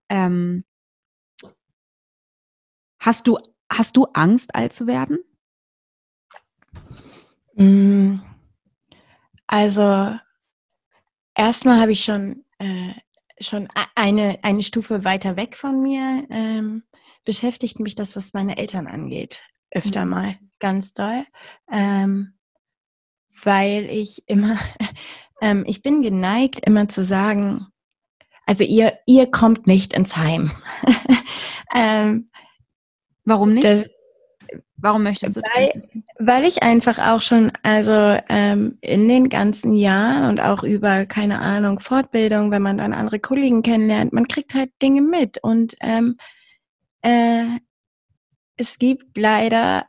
[0.09, 0.65] Ähm,
[2.99, 3.37] hast du
[3.69, 5.19] hast du Angst, alt zu werden?
[7.55, 8.19] Mm,
[9.47, 10.17] also
[11.35, 12.93] erstmal habe ich schon, äh,
[13.39, 16.83] schon eine, eine Stufe weiter weg von mir ähm,
[17.25, 20.11] beschäftigt mich das, was meine Eltern angeht, öfter mhm.
[20.11, 21.25] mal ganz doll.
[21.71, 22.33] Ähm,
[23.43, 24.57] weil ich immer,
[25.41, 27.67] ähm, ich bin geneigt, immer zu sagen,
[28.45, 30.51] also ihr, ihr kommt nicht ins Heim.
[31.73, 32.29] ähm,
[33.25, 33.63] Warum nicht?
[33.63, 33.85] Das,
[34.83, 35.89] Warum möchtest du weil, das?
[36.19, 41.39] Weil ich einfach auch schon, also ähm, in den ganzen Jahren und auch über, keine
[41.39, 45.41] Ahnung, Fortbildung, wenn man dann andere Kollegen kennenlernt, man kriegt halt Dinge mit.
[45.41, 46.17] Und ähm,
[47.01, 47.45] äh,
[48.57, 49.85] es gibt leider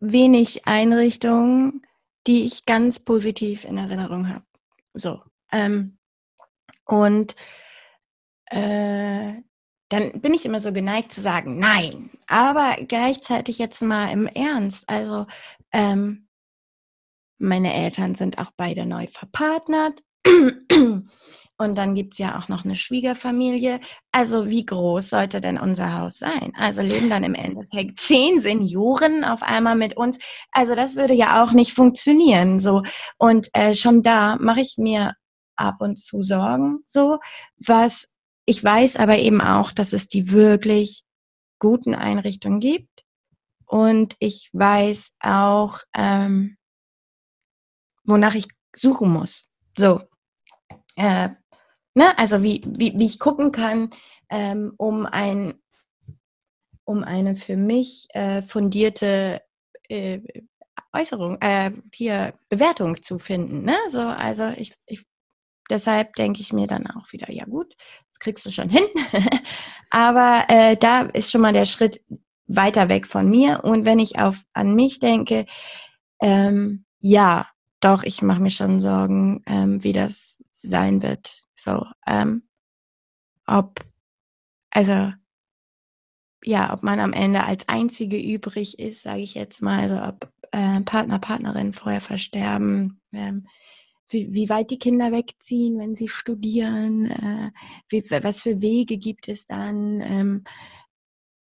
[0.00, 1.82] wenig Einrichtungen,
[2.26, 4.46] die ich ganz positiv in Erinnerung habe.
[4.94, 5.20] So.
[5.52, 5.98] Ähm,
[6.86, 7.36] und
[8.46, 9.34] äh,
[9.88, 12.10] dann bin ich immer so geneigt zu sagen, nein.
[12.26, 14.88] Aber gleichzeitig jetzt mal im Ernst.
[14.88, 15.26] Also
[15.72, 16.28] ähm,
[17.38, 20.02] meine Eltern sind auch beide neu verpartnert.
[21.58, 23.80] Und dann gibt es ja auch noch eine Schwiegerfamilie.
[24.12, 26.52] Also wie groß sollte denn unser Haus sein?
[26.58, 30.18] Also leben dann im Endeffekt zehn Senioren auf einmal mit uns.
[30.50, 32.60] Also das würde ja auch nicht funktionieren.
[32.60, 32.82] So
[33.18, 35.14] und äh, schon da mache ich mir
[35.56, 36.80] ab und zu Sorgen.
[36.86, 37.18] So
[37.56, 38.12] was
[38.46, 41.04] ich weiß aber eben auch, dass es die wirklich
[41.58, 43.04] guten Einrichtungen gibt.
[43.66, 46.56] Und ich weiß auch, ähm,
[48.04, 49.50] wonach ich suchen muss.
[49.76, 50.00] So,
[50.94, 51.30] äh,
[51.94, 52.18] ne?
[52.18, 53.90] also wie, wie, wie ich gucken kann,
[54.30, 55.54] ähm, um ein
[56.84, 59.42] um eine für mich äh, fundierte
[59.88, 60.20] äh,
[60.92, 63.62] Äußerung, äh, hier Bewertung zu finden.
[63.62, 63.76] Ne?
[63.88, 65.04] So, also ich, ich
[65.68, 67.74] deshalb denke ich mir dann auch wieder, ja gut,
[68.20, 68.84] kriegst du schon hin.
[69.90, 72.02] Aber äh, da ist schon mal der Schritt
[72.46, 73.64] weiter weg von mir.
[73.64, 75.46] Und wenn ich auf an mich denke,
[76.20, 77.46] ähm, ja,
[77.80, 81.44] doch, ich mache mir schon Sorgen, ähm, wie das sein wird.
[81.54, 82.42] So, ähm,
[83.46, 83.84] ob,
[84.70, 85.12] also,
[86.42, 90.32] ja, ob man am Ende als Einzige übrig ist, sage ich jetzt mal, also ob
[90.52, 93.46] äh, Partner, Partnerin vorher versterben, ähm,
[94.08, 97.50] wie, wie weit die Kinder wegziehen, wenn sie studieren, äh,
[97.88, 100.44] wie, was für Wege gibt es dann, ähm,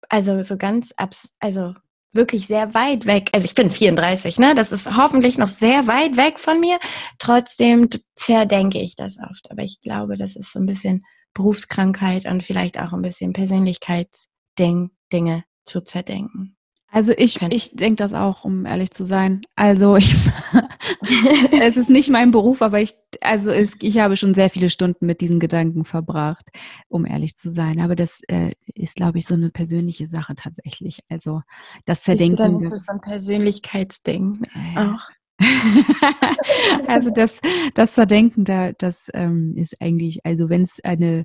[0.08, 1.74] also so ganz, abs also
[2.12, 3.30] wirklich sehr weit weg.
[3.32, 4.54] Also ich bin 34, ne?
[4.54, 6.78] Das ist hoffentlich noch sehr weit weg von mir.
[7.18, 9.50] Trotzdem zerdenke ich das oft.
[9.50, 15.44] Aber ich glaube, das ist so ein bisschen Berufskrankheit und vielleicht auch ein bisschen Persönlichkeitsdinge
[15.64, 16.56] zu zerdenken.
[16.92, 19.40] Also ich, ich denke das auch, um ehrlich zu sein.
[19.56, 20.14] Also ich,
[21.62, 25.06] es ist nicht mein Beruf, aber ich, also es, ich habe schon sehr viele Stunden
[25.06, 26.50] mit diesen Gedanken verbracht,
[26.88, 27.80] um ehrlich zu sein.
[27.80, 31.00] Aber das äh, ist, glaube ich, so eine persönliche Sache tatsächlich.
[31.08, 31.40] Also
[31.86, 32.36] das Zerdenken.
[32.36, 34.34] Dann ist es so ein Persönlichkeitsding
[34.76, 35.08] auch.
[36.86, 37.40] also das,
[37.74, 41.24] das Zerdenken, da, das ähm, ist eigentlich, also wenn es eine,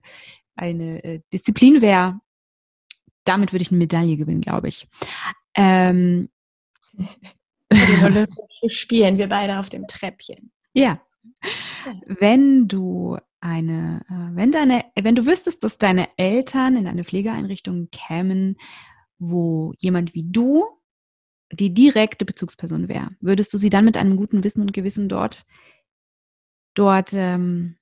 [0.56, 2.22] eine äh, Disziplin wäre,
[3.26, 4.88] damit würde ich eine Medaille gewinnen, glaube ich.
[5.58, 6.30] Ähm,
[8.68, 10.52] Spielen wir beide auf dem Treppchen.
[10.74, 11.02] Ja.
[12.06, 17.90] Wenn du eine, äh, wenn deine, wenn du wüsstest, dass deine Eltern in eine Pflegeeinrichtung
[17.92, 18.58] kämen,
[19.20, 20.66] wo jemand wie du
[21.52, 25.46] die direkte Bezugsperson wäre, würdest du sie dann mit einem guten Wissen und Gewissen dort,
[26.74, 27.78] dort ähm,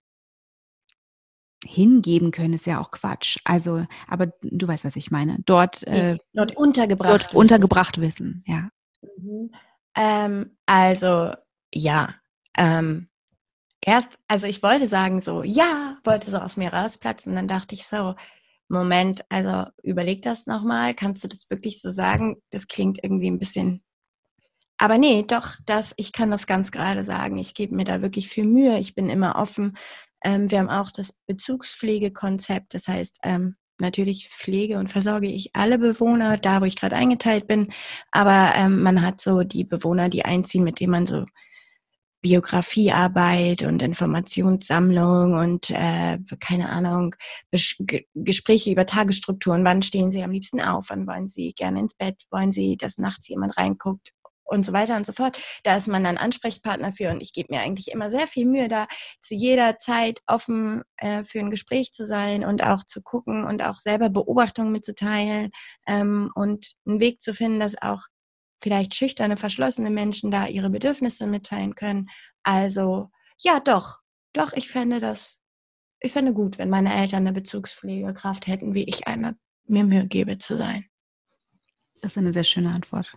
[1.66, 3.38] hingeben können, ist ja auch Quatsch.
[3.44, 5.40] Also, aber du weißt, was ich meine.
[5.46, 7.10] Dort, äh, dort untergebracht.
[7.10, 7.38] Dort wissen.
[7.38, 8.70] untergebracht wissen, ja.
[9.18, 9.52] Mhm.
[9.96, 11.34] Ähm, also,
[11.74, 12.16] ja.
[12.58, 13.10] Ähm,
[13.82, 17.36] erst, also ich wollte sagen so, ja, wollte so aus mir rausplatzen.
[17.36, 18.16] Dann dachte ich so,
[18.68, 20.94] Moment, also überleg das nochmal.
[20.94, 22.38] Kannst du das wirklich so sagen?
[22.50, 23.84] Das klingt irgendwie ein bisschen.
[24.78, 27.38] Aber nee, doch, das, ich kann das ganz gerade sagen.
[27.38, 28.78] Ich gebe mir da wirklich viel Mühe.
[28.80, 29.78] Ich bin immer offen
[30.26, 35.78] ähm, wir haben auch das Bezugspflegekonzept, das heißt, ähm, natürlich pflege und versorge ich alle
[35.78, 37.72] Bewohner, da wo ich gerade eingeteilt bin,
[38.12, 41.26] aber ähm, man hat so die Bewohner, die einziehen, mit denen man so
[42.22, 47.16] Biografiearbeit und Informationssammlung und äh, keine Ahnung,
[47.52, 47.76] Bes
[48.16, 52.24] Gespräche über Tagesstrukturen, wann stehen sie am liebsten auf, wann wollen sie gerne ins Bett,
[52.32, 54.15] wollen sie, dass nachts jemand reinguckt
[54.46, 55.42] und so weiter und so fort.
[55.64, 58.68] Da ist man dann Ansprechpartner für und ich gebe mir eigentlich immer sehr viel Mühe,
[58.68, 58.88] da
[59.22, 63.64] zu jeder Zeit offen äh, für ein Gespräch zu sein und auch zu gucken und
[63.64, 65.52] auch selber Beobachtungen mitzuteilen
[65.88, 68.04] ähm, und einen Weg zu finden, dass auch
[68.62, 72.10] vielleicht schüchterne, verschlossene Menschen da ihre Bedürfnisse mitteilen können.
[72.44, 74.00] Also ja, doch,
[74.34, 75.40] doch, ich fände das,
[76.00, 80.38] ich fände gut, wenn meine Eltern eine Bezugspflegekraft hätten, wie ich eine mir Mühe gebe
[80.38, 80.86] zu sein.
[82.02, 83.12] Das ist eine sehr schöne Antwort.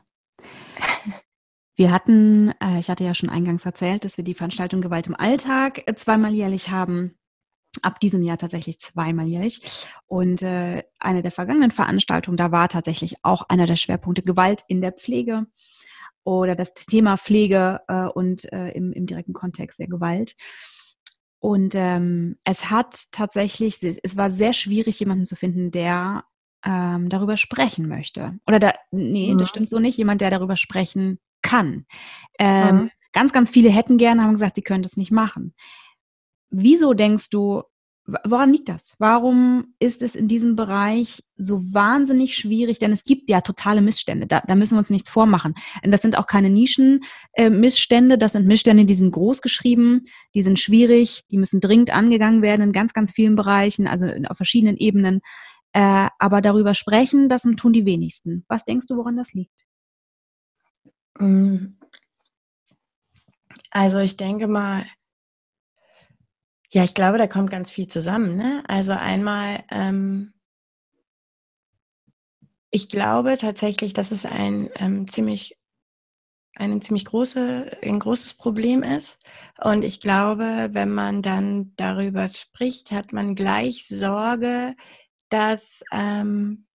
[1.78, 5.14] Wir hatten, äh, ich hatte ja schon eingangs erzählt, dass wir die Veranstaltung Gewalt im
[5.14, 7.16] Alltag äh, zweimal jährlich haben.
[7.82, 9.60] Ab diesem Jahr tatsächlich zweimal jährlich.
[10.08, 14.80] Und äh, eine der vergangenen Veranstaltungen, da war tatsächlich auch einer der Schwerpunkte Gewalt in
[14.80, 15.46] der Pflege
[16.24, 20.34] oder das Thema Pflege äh, und äh, im, im direkten Kontext der Gewalt.
[21.38, 26.24] Und ähm, es hat tatsächlich, es war sehr schwierig, jemanden zu finden, der
[26.64, 28.40] ähm, darüber sprechen möchte.
[28.48, 29.38] Oder da, nee, mhm.
[29.38, 31.86] das stimmt so nicht, jemand, der darüber sprechen kann.
[32.38, 32.90] Ähm, mhm.
[33.12, 35.54] Ganz, ganz viele hätten gerne, haben gesagt, sie können das nicht machen.
[36.50, 37.62] Wieso denkst du,
[38.24, 38.94] woran liegt das?
[38.98, 42.78] Warum ist es in diesem Bereich so wahnsinnig schwierig?
[42.78, 44.26] Denn es gibt ja totale Missstände.
[44.26, 45.54] Da, da müssen wir uns nichts vormachen.
[45.84, 48.14] Und das sind auch keine Nischen-Missstände.
[48.14, 52.42] Äh, das sind Missstände, die sind groß geschrieben, die sind schwierig, die müssen dringend angegangen
[52.42, 55.20] werden in ganz, ganz vielen Bereichen, also auf verschiedenen Ebenen.
[55.72, 58.44] Äh, aber darüber sprechen, das tun die wenigsten.
[58.48, 59.67] Was denkst du, woran das liegt?
[61.20, 61.74] Mm.
[63.70, 64.84] Also ich denke mal,
[66.70, 68.36] ja, ich glaube, da kommt ganz viel zusammen.
[68.36, 68.62] Ne?
[68.68, 70.34] Also einmal, ähm,
[72.70, 75.56] ich glaube tatsächlich, dass es ein ähm, ziemlich
[76.56, 79.18] ein ziemlich große, ein großes Problem ist.
[79.62, 84.74] Und ich glaube, wenn man dann darüber spricht, hat man gleich Sorge,
[85.28, 86.66] dass ähm,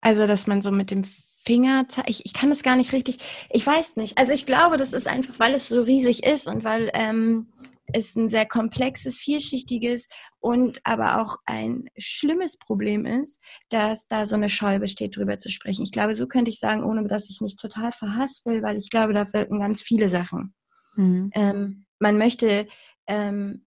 [0.00, 1.04] also dass man so mit dem
[1.48, 4.18] Finger, ich, ich kann das gar nicht richtig, ich weiß nicht.
[4.18, 7.46] Also ich glaube, das ist einfach, weil es so riesig ist und weil ähm,
[7.86, 10.08] es ein sehr komplexes, vielschichtiges
[10.40, 15.48] und aber auch ein schlimmes Problem ist, dass da so eine Scheu besteht, drüber zu
[15.48, 15.84] sprechen.
[15.84, 19.14] Ich glaube, so könnte ich sagen, ohne dass ich mich total will, weil ich glaube,
[19.14, 20.52] da wirken ganz viele Sachen.
[20.96, 21.30] Mhm.
[21.34, 22.68] Ähm, man möchte
[23.06, 23.64] ähm,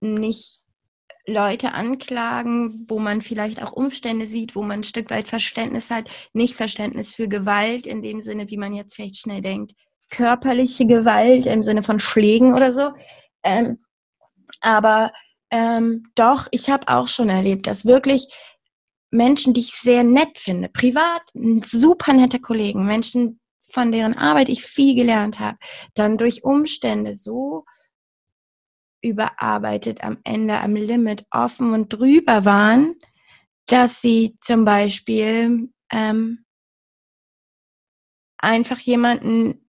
[0.00, 0.60] nicht
[1.28, 6.08] Leute anklagen, wo man vielleicht auch Umstände sieht, wo man ein Stück weit Verständnis hat,
[6.32, 9.72] nicht Verständnis für Gewalt in dem Sinne, wie man jetzt vielleicht schnell denkt,
[10.10, 12.92] körperliche Gewalt im Sinne von Schlägen oder so,
[13.44, 13.78] ähm,
[14.60, 15.12] aber
[15.50, 18.26] ähm, doch, ich habe auch schon erlebt, dass wirklich
[19.10, 21.22] Menschen, die ich sehr nett finde, privat,
[21.64, 25.58] super nette Kollegen, Menschen, von deren Arbeit ich viel gelernt habe,
[25.94, 27.64] dann durch Umstände so
[29.02, 32.96] überarbeitet am Ende am Limit offen und drüber waren,
[33.66, 36.44] dass sie zum Beispiel ähm,
[38.38, 39.67] einfach jemanden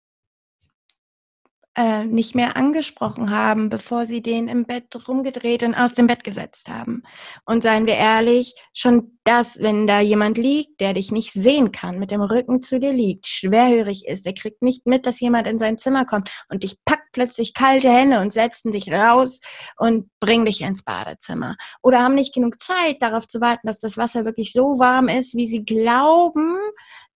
[1.75, 6.23] äh, nicht mehr angesprochen haben, bevor sie den im Bett rumgedreht und aus dem Bett
[6.23, 7.03] gesetzt haben.
[7.47, 11.99] Und seien wir ehrlich, schon das, wenn da jemand liegt, der dich nicht sehen kann,
[11.99, 15.59] mit dem Rücken zu dir liegt, schwerhörig ist, der kriegt nicht mit, dass jemand in
[15.59, 19.41] sein Zimmer kommt und dich packt plötzlich kalte Hände und setzen dich raus
[19.77, 21.57] und bringen dich ins Badezimmer.
[21.83, 25.35] Oder haben nicht genug Zeit, darauf zu warten, dass das Wasser wirklich so warm ist,
[25.37, 26.59] wie sie glauben,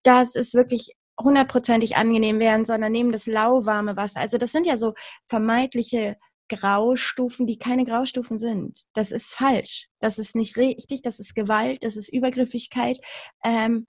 [0.02, 4.20] dass es wirklich hundertprozentig angenehm werden, sondern nehmen das lauwarme Wasser.
[4.20, 4.94] Also das sind ja so
[5.28, 6.16] vermeintliche
[6.48, 8.84] Graustufen, die keine Graustufen sind.
[8.92, 9.88] Das ist falsch.
[9.98, 11.02] Das ist nicht richtig.
[11.02, 11.84] Das ist Gewalt.
[11.84, 12.98] Das ist Übergriffigkeit.
[13.44, 13.86] Ähm,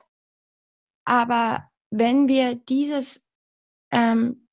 [1.05, 3.29] aber wenn wir dieses,
[3.91, 4.47] ähm,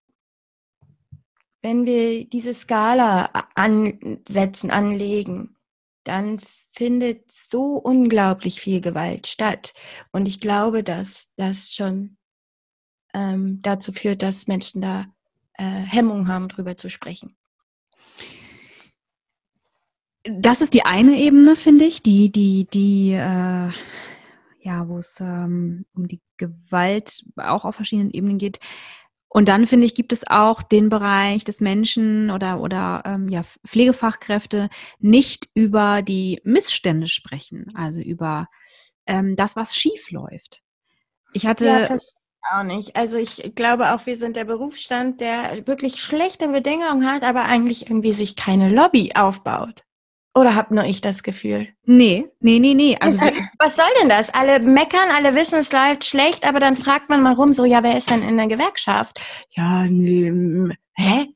[1.63, 5.57] wenn wir diese Skala ansetzen, anlegen,
[6.05, 6.41] dann
[6.73, 9.73] findet so unglaublich viel Gewalt statt.
[10.13, 12.19] Und ich glaube, dass das schon
[13.15, 15.07] ähm, dazu führt, dass Menschen da
[15.55, 17.37] äh, Hemmung haben, drüber zu sprechen.
[20.25, 23.71] Das ist die eine Ebene, finde ich, die, die, die, äh,
[24.61, 28.59] ja, wo es ähm, um die Gewalt auch auf verschiedenen Ebenen geht.
[29.29, 33.43] Und dann finde ich, gibt es auch den Bereich des Menschen oder, oder ähm, ja,
[33.67, 38.49] Pflegefachkräfte nicht über die Missstände sprechen, also über
[39.07, 40.63] ähm, das, was schief läuft.
[41.33, 41.67] Ich hatte.
[41.67, 41.97] Ja,
[42.53, 42.97] auch nicht.
[42.97, 47.89] Also ich glaube auch, wir sind der Berufsstand, der wirklich schlechte Bedingungen hat, aber eigentlich
[47.89, 49.83] irgendwie sich keine Lobby aufbaut.
[50.37, 51.69] Oder hab nur ich das Gefühl?
[51.85, 52.97] Nee, nee, nee, nee.
[52.99, 53.25] Also,
[53.59, 54.35] was soll denn das?
[54.35, 57.85] Alle meckern, alle wissen, es läuft schlecht, aber dann fragt man mal rum, so, ja,
[57.85, 59.21] wer ist denn in der Gewerkschaft?
[59.51, 61.29] Ja, nee, hä?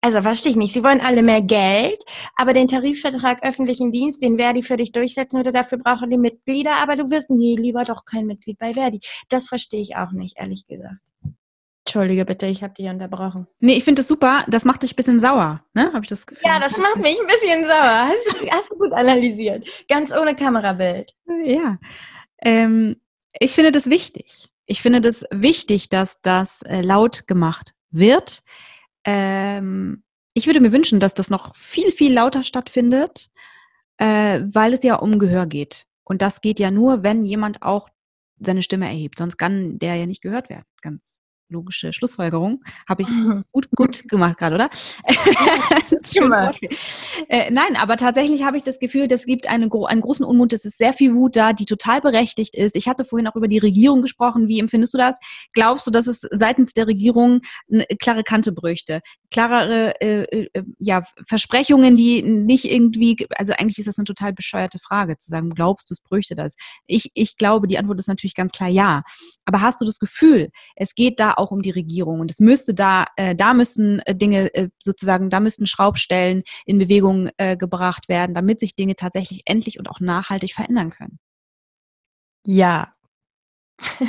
[0.00, 0.72] Also verstehe ich nicht.
[0.72, 1.98] Sie wollen alle mehr Geld,
[2.36, 6.76] aber den Tarifvertrag öffentlichen Dienst, den Verdi für dich durchsetzen würde, dafür brauchen die Mitglieder,
[6.76, 9.00] aber du wirst nie lieber doch kein Mitglied bei Verdi.
[9.28, 11.00] Das verstehe ich auch nicht, ehrlich gesagt.
[11.84, 13.46] Entschuldige bitte, ich habe dich unterbrochen.
[13.60, 14.44] Nee, ich finde das super.
[14.46, 15.90] Das macht dich ein bisschen sauer, ne?
[15.94, 16.42] Habe ich das Gefühl.
[16.44, 18.08] Ja, das macht mich ein bisschen sauer.
[18.08, 19.66] Hast, hast du gut analysiert.
[19.88, 21.10] Ganz ohne Kamerabild.
[21.44, 21.78] Ja.
[22.42, 22.96] Ähm,
[23.40, 24.50] ich finde das wichtig.
[24.66, 28.42] Ich finde das wichtig, dass das äh, laut gemacht wird.
[29.08, 30.02] Ähm,
[30.34, 33.30] ich würde mir wünschen, dass das noch viel, viel lauter stattfindet,
[33.96, 35.86] äh, weil es ja um Gehör geht.
[36.04, 37.88] Und das geht ja nur, wenn jemand auch
[38.38, 39.18] seine Stimme erhebt.
[39.18, 40.66] Sonst kann der ja nicht gehört werden.
[40.82, 41.17] Ganz
[41.48, 42.62] logische Schlussfolgerung.
[42.88, 43.08] Habe ich
[43.52, 44.70] gut, gut gemacht gerade, oder?
[46.10, 46.50] Ja,
[47.28, 50.52] äh, nein, aber tatsächlich habe ich das Gefühl, das gibt eine, einen großen Unmut.
[50.52, 52.76] Es ist sehr viel Wut da, die total berechtigt ist.
[52.76, 54.48] Ich hatte vorhin auch über die Regierung gesprochen.
[54.48, 55.18] Wie empfindest du das?
[55.52, 59.00] Glaubst du, dass es seitens der Regierung eine klare Kante bräuchte?
[59.30, 64.78] Klarere äh, äh, ja, Versprechungen, die nicht irgendwie, also eigentlich ist das eine total bescheuerte
[64.78, 66.54] Frage, zu sagen, glaubst du, es bräuchte das?
[66.86, 69.02] Ich, ich glaube, die Antwort ist natürlich ganz klar ja.
[69.44, 72.74] Aber hast du das Gefühl, es geht da auch um die Regierung und es müsste
[72.74, 78.08] da, äh, da müssen äh, Dinge äh, sozusagen, da müssten Schraubstellen in Bewegung äh, gebracht
[78.08, 81.18] werden, damit sich Dinge tatsächlich endlich und auch nachhaltig verändern können.
[82.46, 82.92] Ja.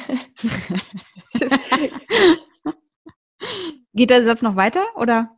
[3.93, 5.35] Geht der Satz noch weiter oder?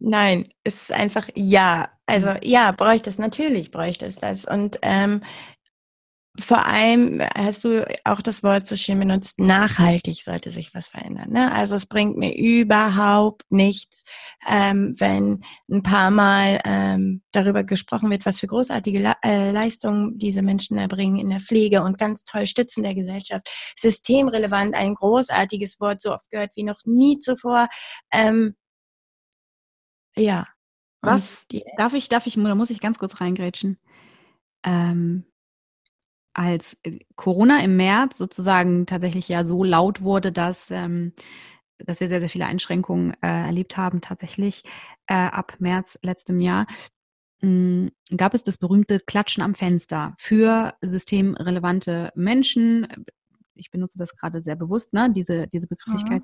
[0.00, 1.90] Nein, es ist einfach ja.
[2.06, 2.38] Also mhm.
[2.42, 4.46] ja, bräuchte es, natürlich bräuchte es das.
[4.46, 5.22] Und ähm,
[6.38, 11.30] vor allem hast du auch das Wort so schön benutzt, nachhaltig sollte sich was verändern.
[11.30, 11.52] Ne?
[11.52, 14.04] Also es bringt mir überhaupt nichts,
[14.48, 20.18] ähm, wenn ein paar Mal ähm, darüber gesprochen wird, was für großartige Le äh, Leistungen
[20.18, 23.48] diese Menschen erbringen in der Pflege und ganz toll stützen der Gesellschaft.
[23.76, 27.68] Systemrelevant, ein großartiges Wort, so oft gehört wie noch nie zuvor.
[28.12, 28.54] Ähm,
[30.16, 30.46] ja.
[31.02, 31.46] Was
[31.78, 33.78] darf ich, darf ich, oder muss ich ganz kurz reingrätschen?
[34.64, 35.24] Ähm,
[36.34, 41.12] als äh, Corona im März sozusagen tatsächlich ja so laut wurde, dass, ähm,
[41.78, 44.62] dass wir sehr, sehr viele Einschränkungen äh, erlebt haben, tatsächlich
[45.06, 46.66] äh, ab März letztem Jahr,
[47.42, 52.86] mh, hm, gab es das berühmte Klatschen am Fenster für systemrelevante Menschen.
[53.54, 55.10] Ich benutze das gerade sehr bewusst, ne?
[55.12, 56.22] diese, diese Begrifflichkeit,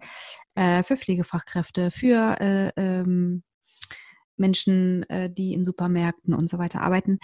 [0.54, 0.62] mhm.
[0.62, 3.42] äh, für Pflegefachkräfte, für äh, ähm,
[4.36, 7.18] Menschen, äh, die in Supermärkten und so weiter arbeiten.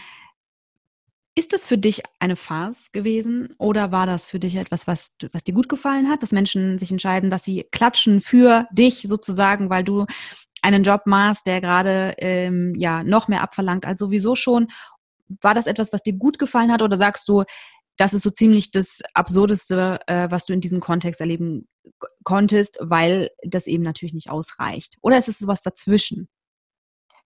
[1.34, 5.44] Ist das für dich eine Farce gewesen oder war das für dich etwas, was, was
[5.44, 9.82] dir gut gefallen hat, dass Menschen sich entscheiden, dass sie klatschen für dich sozusagen, weil
[9.82, 10.04] du
[10.60, 14.68] einen Job machst, der gerade ähm, ja noch mehr abverlangt als sowieso schon?
[15.40, 17.44] War das etwas, was dir gut gefallen hat oder sagst du,
[17.96, 21.66] das ist so ziemlich das Absurdeste, äh, was du in diesem Kontext erleben
[22.24, 24.96] konntest, weil das eben natürlich nicht ausreicht?
[25.00, 26.28] Oder ist es sowas dazwischen?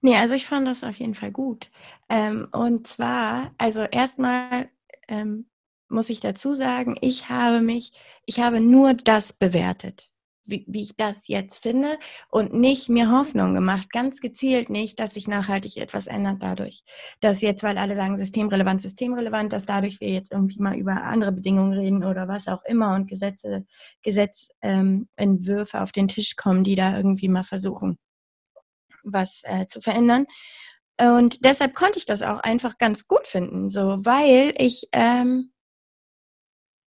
[0.07, 1.69] Nee, also ich fand das auf jeden Fall gut.
[2.09, 4.71] Ähm, und zwar, also erstmal
[5.09, 5.51] ähm,
[5.89, 7.91] muss ich dazu sagen, ich habe mich,
[8.25, 10.13] ich habe nur das bewertet,
[10.45, 11.99] wie, wie ich das jetzt finde
[12.31, 16.85] und nicht mir Hoffnung gemacht, ganz gezielt nicht, dass sich nachhaltig etwas ändert dadurch.
[17.19, 21.33] Dass jetzt, weil alle sagen systemrelevant, systemrelevant, dass dadurch wir jetzt irgendwie mal über andere
[21.33, 23.67] Bedingungen reden oder was auch immer und Gesetze,
[24.03, 27.99] Gesetzentwürfe ähm, auf den Tisch kommen, die da irgendwie mal versuchen,
[29.13, 30.27] was äh, zu verändern.
[30.99, 35.53] Und deshalb konnte ich das auch einfach ganz gut finden, so, weil ich, ähm,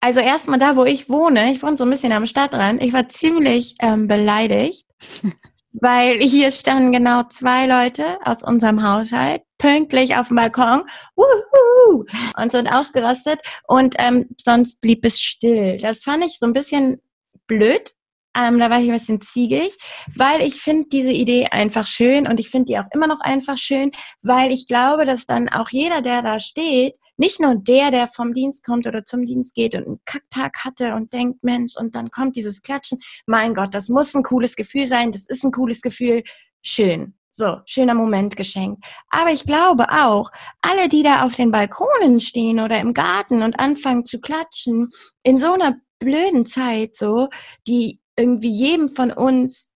[0.00, 3.08] also erstmal da, wo ich wohne, ich wohne so ein bisschen am Stadtrand, ich war
[3.08, 4.86] ziemlich ähm, beleidigt,
[5.72, 10.82] weil hier standen genau zwei Leute aus unserem Haushalt pünktlich auf dem Balkon
[11.16, 12.04] wuhu,
[12.36, 15.78] und sind ausgerastet und ähm, sonst blieb es still.
[15.78, 17.00] Das fand ich so ein bisschen
[17.46, 17.94] blöd,
[18.36, 19.76] ähm, da war ich ein bisschen ziegig,
[20.14, 23.56] weil ich finde diese Idee einfach schön und ich finde die auch immer noch einfach
[23.56, 23.92] schön,
[24.22, 28.34] weil ich glaube, dass dann auch jeder, der da steht, nicht nur der, der vom
[28.34, 32.10] Dienst kommt oder zum Dienst geht und einen Kacktag hatte und denkt, Mensch, und dann
[32.10, 32.98] kommt dieses Klatschen.
[33.26, 36.22] Mein Gott, das muss ein cooles Gefühl sein, das ist ein cooles Gefühl.
[36.62, 37.14] Schön.
[37.30, 38.84] So, schöner Moment geschenkt.
[39.10, 43.58] Aber ich glaube auch, alle, die da auf den Balkonen stehen oder im Garten und
[43.58, 44.90] anfangen zu klatschen,
[45.24, 47.28] in so einer blöden Zeit so,
[47.66, 49.72] die irgendwie jedem von uns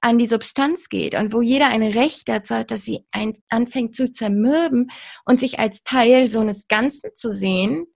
[0.00, 3.96] an die Substanz geht und wo jeder ein Recht dazu hat, dass sie ein, anfängt
[3.96, 4.90] zu zermürben
[5.24, 7.86] und sich als Teil so eines Ganzen zu sehen,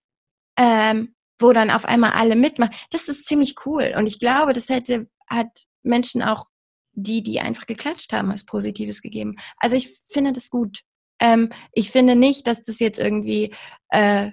[0.56, 2.74] ähm, wo dann auf einmal alle mitmachen.
[2.90, 3.94] Das ist ziemlich cool.
[3.96, 5.48] Und ich glaube, das hätte, hat
[5.82, 6.44] Menschen auch
[6.92, 9.36] die, die einfach geklatscht haben, was Positives gegeben.
[9.56, 10.80] Also ich finde das gut.
[11.20, 13.54] Ähm, ich finde nicht, dass das jetzt irgendwie,
[13.90, 14.32] äh,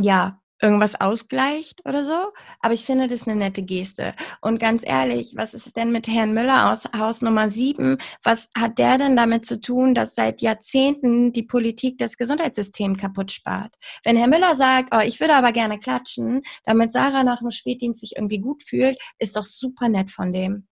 [0.00, 2.32] ja, irgendwas ausgleicht oder so.
[2.60, 4.14] Aber ich finde das eine nette Geste.
[4.40, 7.98] Und ganz ehrlich, was ist denn mit Herrn Müller aus Haus Nummer 7?
[8.22, 13.32] Was hat der denn damit zu tun, dass seit Jahrzehnten die Politik das Gesundheitssystem kaputt
[13.32, 13.74] spart?
[14.04, 18.00] Wenn Herr Müller sagt, oh, ich würde aber gerne klatschen, damit Sarah nach dem Spätdienst
[18.00, 20.66] sich irgendwie gut fühlt, ist doch super nett von dem.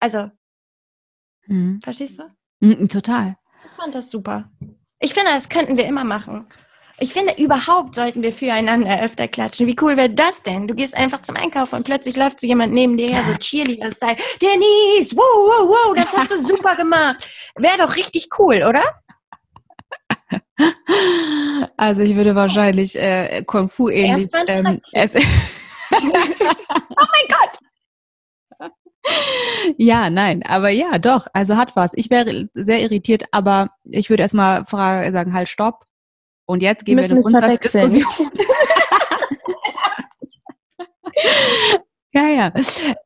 [0.00, 0.30] Also,
[1.46, 1.80] mhm.
[1.82, 2.24] verstehst du?
[2.60, 3.36] Mhm, total.
[3.64, 4.50] Ich fand das super.
[5.00, 6.46] Ich finde, das könnten wir immer machen.
[7.00, 9.68] Ich finde, überhaupt sollten wir füreinander öfter klatschen.
[9.68, 10.66] Wie cool wäre das denn?
[10.66, 14.16] Du gehst einfach zum Einkaufen und plötzlich läuft so jemand neben dir her, so Cheerleader-Style.
[14.42, 17.28] Denise, wow, wow, wow, das hast du super gemacht.
[17.54, 18.82] Wäre doch richtig cool, oder?
[21.76, 24.28] Also ich würde wahrscheinlich äh, Kung Fu ähnlich.
[24.48, 24.80] Ähm,
[25.92, 27.58] oh mein Gott!
[29.76, 31.92] ja, nein, aber ja, doch, also hat was.
[31.94, 35.87] Ich wäre sehr irritiert, aber ich würde erstmal sagen, halt, stopp.
[36.48, 38.06] Und jetzt gehen wir, in eine Grundsatzdiskussion.
[42.14, 42.52] Ja, ja.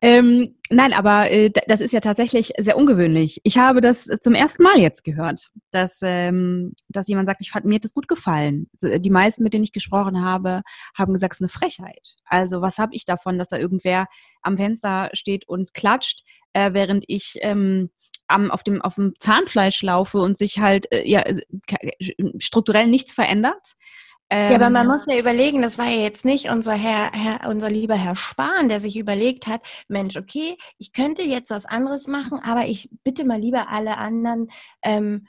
[0.01, 3.41] Ähm, nein, aber äh, das ist ja tatsächlich sehr ungewöhnlich.
[3.43, 7.65] Ich habe das zum ersten Mal jetzt gehört, dass, ähm, dass jemand sagt, ich fand,
[7.65, 8.69] mir hat das gut gefallen.
[8.81, 10.61] Die meisten, mit denen ich gesprochen habe,
[10.97, 12.15] haben gesagt, es ist eine Frechheit.
[12.25, 14.07] Also was habe ich davon, dass da irgendwer
[14.41, 16.23] am Fenster steht und klatscht,
[16.53, 17.89] äh, während ich ähm,
[18.33, 21.23] am, auf, dem, auf dem Zahnfleisch laufe und sich halt äh, ja,
[22.39, 23.75] strukturell nichts verändert.
[24.29, 27.11] Ähm, ja, aber man ähm, muss ja überlegen, das war ja jetzt nicht unser Herr,
[27.11, 31.65] Herr, unser lieber Herr Spahn, der sich überlegt hat, Mensch, okay, ich könnte jetzt was
[31.65, 34.49] anderes machen, aber ich bitte mal lieber alle anderen
[34.81, 35.27] ähm,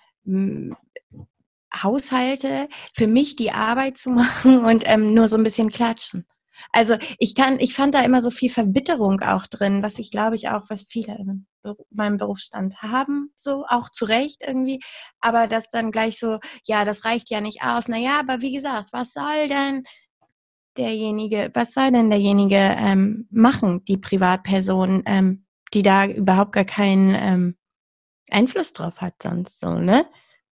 [1.74, 6.26] Haushalte für mich die Arbeit zu machen und ähm, nur so ein bisschen klatschen.
[6.72, 10.36] Also ich kann, ich fand da immer so viel Verbitterung auch drin, was ich glaube
[10.36, 11.46] ich auch, was viele in
[11.90, 14.80] meinem Berufsstand haben, so auch zu Recht irgendwie.
[15.20, 17.88] Aber das dann gleich so, ja, das reicht ja nicht aus.
[17.88, 19.84] Naja, aber wie gesagt, was soll denn
[20.76, 27.14] derjenige, was soll denn derjenige ähm, machen, die Privatperson, ähm, die da überhaupt gar keinen
[27.14, 27.56] ähm,
[28.30, 30.06] Einfluss drauf hat sonst so, ne?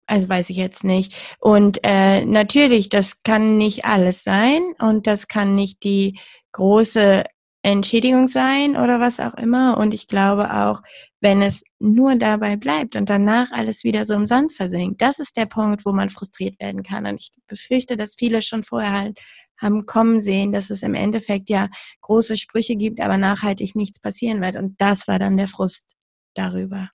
[0.07, 1.15] Also weiß ich jetzt nicht.
[1.39, 6.19] Und äh, natürlich, das kann nicht alles sein und das kann nicht die
[6.51, 7.23] große
[7.63, 9.77] Entschädigung sein oder was auch immer.
[9.77, 10.81] Und ich glaube auch,
[11.19, 15.35] wenn es nur dabei bleibt und danach alles wieder so im Sand versinkt, das ist
[15.35, 17.07] der Punkt, wo man frustriert werden kann.
[17.07, 19.19] Und ich befürchte, dass viele schon vorher halt
[19.57, 21.69] haben kommen sehen, dass es im Endeffekt ja
[22.01, 24.57] große Sprüche gibt, aber nachhaltig nichts passieren wird.
[24.57, 25.95] Und das war dann der Frust
[26.35, 26.89] darüber,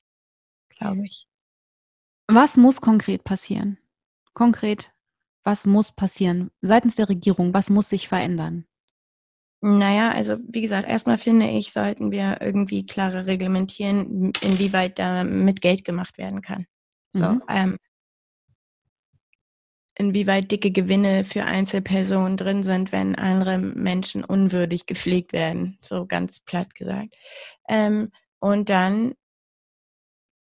[0.70, 1.31] glaube ich.
[2.34, 3.78] Was muss konkret passieren?
[4.34, 4.94] Konkret,
[5.44, 7.54] was muss passieren seitens der Regierung?
[7.54, 8.66] Was muss sich verändern?
[9.60, 15.60] Naja, also wie gesagt, erstmal finde ich, sollten wir irgendwie klarer reglementieren, inwieweit da mit
[15.60, 16.68] Geld gemacht werden kann.
[17.12, 17.42] So, mhm.
[17.50, 17.78] ähm,
[19.96, 26.40] inwieweit dicke Gewinne für Einzelpersonen drin sind, wenn andere Menschen unwürdig gepflegt werden, so ganz
[26.40, 27.14] platt gesagt.
[27.68, 28.10] Ähm,
[28.40, 29.16] und dann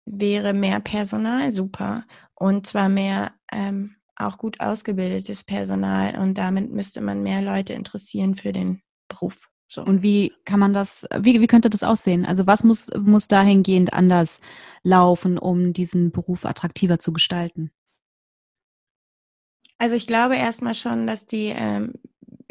[0.10, 2.06] wäre mehr Personal super
[2.36, 8.36] und zwar mehr ähm, auch gut ausgebildetes Personal und damit müsste man mehr Leute interessieren
[8.36, 9.50] für den Beruf.
[9.72, 9.84] So.
[9.84, 12.26] Und wie kann man das, wie, wie könnte das aussehen?
[12.26, 14.42] Also was muss, muss dahingehend anders
[14.82, 17.72] laufen, um diesen Beruf attraktiver zu gestalten?
[19.78, 21.94] Also ich glaube erstmal schon, dass die, ähm,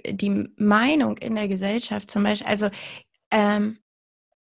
[0.08, 2.70] die Meinung in der Gesellschaft zum Beispiel, also
[3.32, 3.78] ähm,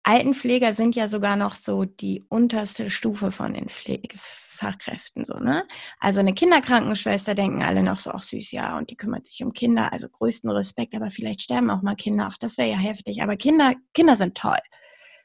[0.05, 5.65] Altenpfleger sind ja sogar noch so die unterste Stufe von den Pflegefachkräften, so, ne?
[5.99, 9.53] Also eine Kinderkrankenschwester denken alle noch so, ach süß, ja, und die kümmert sich um
[9.53, 13.23] Kinder, also größten Respekt, aber vielleicht sterben auch mal Kinder, ach, das wäre ja heftig,
[13.23, 14.61] aber Kinder, Kinder sind toll.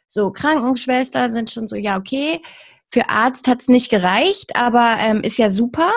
[0.08, 2.42] So, Krankenschwester sind schon so, ja, okay,
[2.90, 5.92] für Arzt hat's nicht gereicht, aber ähm, ist ja super.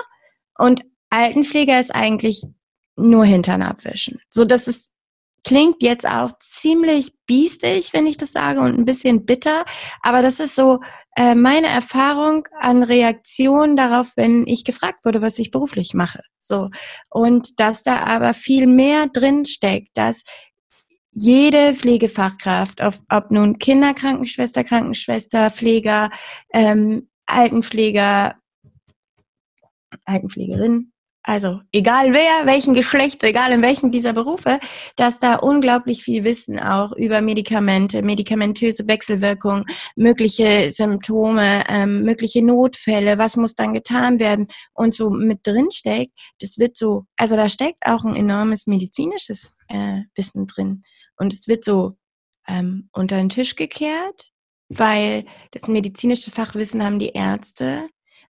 [0.59, 2.45] Und Altenpfleger ist eigentlich
[2.97, 4.21] nur Hintern abwischen.
[4.29, 4.93] So, das ist
[5.45, 9.65] klingt jetzt auch ziemlich biestig, wenn ich das sage, und ein bisschen bitter.
[10.03, 10.81] Aber das ist so
[11.17, 16.21] äh, meine Erfahrung an Reaktionen darauf, wenn ich gefragt wurde, was ich beruflich mache.
[16.41, 16.71] So.
[17.11, 20.25] Und dass da aber viel mehr drin steckt, dass
[21.11, 26.11] jede Pflegefachkraft, ob, ob nun Kinderkrankenschwester, Krankenschwester, Pfleger,
[26.55, 28.37] ähm, Altenpfleger,
[30.05, 30.92] Altenpflegerin,
[31.25, 34.59] also egal wer, welchen Geschlechts, egal in welchem dieser Berufe,
[34.97, 39.65] dass da unglaublich viel Wissen auch über Medikamente, medikamentöse Wechselwirkungen,
[39.95, 46.13] mögliche Symptome, ähm, mögliche Notfälle, was muss dann getan werden und so mit drin steckt.
[46.41, 50.83] Das wird so, also da steckt auch ein enormes medizinisches äh, Wissen drin
[51.17, 51.97] und es wird so
[52.49, 54.33] ähm, unter den Tisch gekehrt,
[54.69, 57.89] weil das medizinische Fachwissen haben die Ärzte.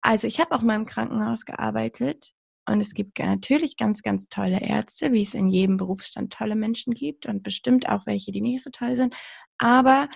[0.01, 2.33] Also ich habe auch mal im Krankenhaus gearbeitet
[2.65, 6.93] und es gibt natürlich ganz, ganz tolle Ärzte, wie es in jedem Berufsstand tolle Menschen
[6.93, 9.15] gibt und bestimmt auch welche, die nicht so toll sind.
[9.57, 10.07] Aber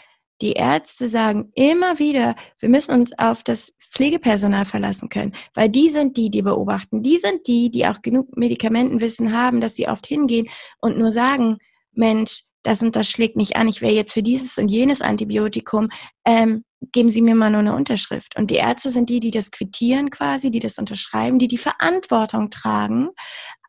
[0.42, 5.90] die Ärzte sagen immer wieder, wir müssen uns auf das Pflegepersonal verlassen können, weil die
[5.90, 7.02] sind die, die beobachten.
[7.02, 10.48] Die sind die, die auch genug Medikamentenwissen haben, dass sie oft hingehen
[10.80, 11.58] und nur sagen,
[11.92, 15.90] Mensch, das und das schlägt nicht an, ich wäre jetzt für dieses und jenes Antibiotikum.
[16.26, 18.38] Ähm, geben Sie mir mal nur eine Unterschrift.
[18.38, 22.50] Und die Ärzte sind die, die das quittieren quasi, die das unterschreiben, die die Verantwortung
[22.50, 23.10] tragen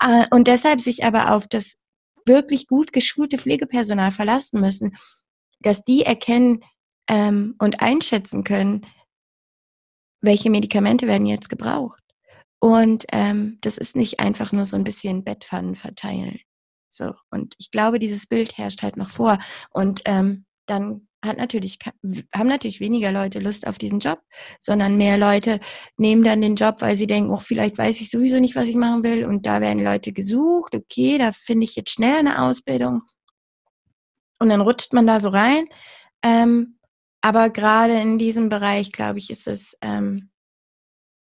[0.00, 1.78] äh, und deshalb sich aber auf das
[2.26, 4.96] wirklich gut geschulte Pflegepersonal verlassen müssen,
[5.60, 6.64] dass die erkennen
[7.08, 8.84] ähm, und einschätzen können,
[10.20, 12.02] welche Medikamente werden jetzt gebraucht.
[12.60, 16.40] Und ähm, das ist nicht einfach nur so ein bisschen Bettpfannen verteilen.
[16.98, 19.38] So, und ich glaube, dieses Bild herrscht halt noch vor.
[19.70, 21.78] Und ähm, dann hat natürlich,
[22.34, 24.20] haben natürlich weniger Leute Lust auf diesen Job,
[24.58, 25.60] sondern mehr Leute
[25.96, 28.74] nehmen dann den Job, weil sie denken, oh, vielleicht weiß ich sowieso nicht, was ich
[28.74, 29.24] machen will.
[29.26, 33.02] Und da werden Leute gesucht, okay, da finde ich jetzt schnell eine Ausbildung.
[34.40, 35.66] Und dann rutscht man da so rein.
[36.22, 36.78] Ähm,
[37.20, 40.30] aber gerade in diesem Bereich, glaube ich, ist es, ähm,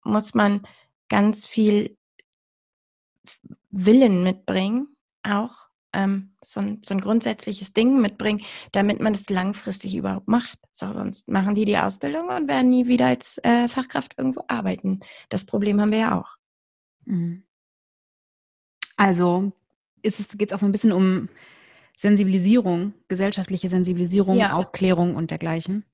[0.03, 0.67] muss man
[1.07, 1.97] ganz viel
[3.69, 8.41] Willen mitbringen, auch ähm, so, ein, so ein grundsätzliches Ding mitbringen,
[8.71, 10.59] damit man das langfristig überhaupt macht.
[10.71, 15.01] So, sonst machen die die Ausbildung und werden nie wieder als äh, Fachkraft irgendwo arbeiten.
[15.29, 16.37] Das Problem haben wir ja auch.
[17.05, 17.43] Mhm.
[18.97, 19.51] Also
[20.03, 21.29] geht es auch so ein bisschen um
[21.97, 24.53] Sensibilisierung, gesellschaftliche Sensibilisierung, ja.
[24.53, 25.85] Aufklärung und dergleichen.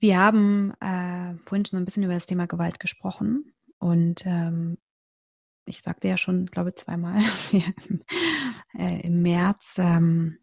[0.00, 4.78] Wir haben äh, vorhin schon ein bisschen über das Thema Gewalt gesprochen und ähm,
[5.70, 8.02] ich sagte ja schon, glaube zweimal, dass wir im,
[8.78, 10.38] äh, im März ähm,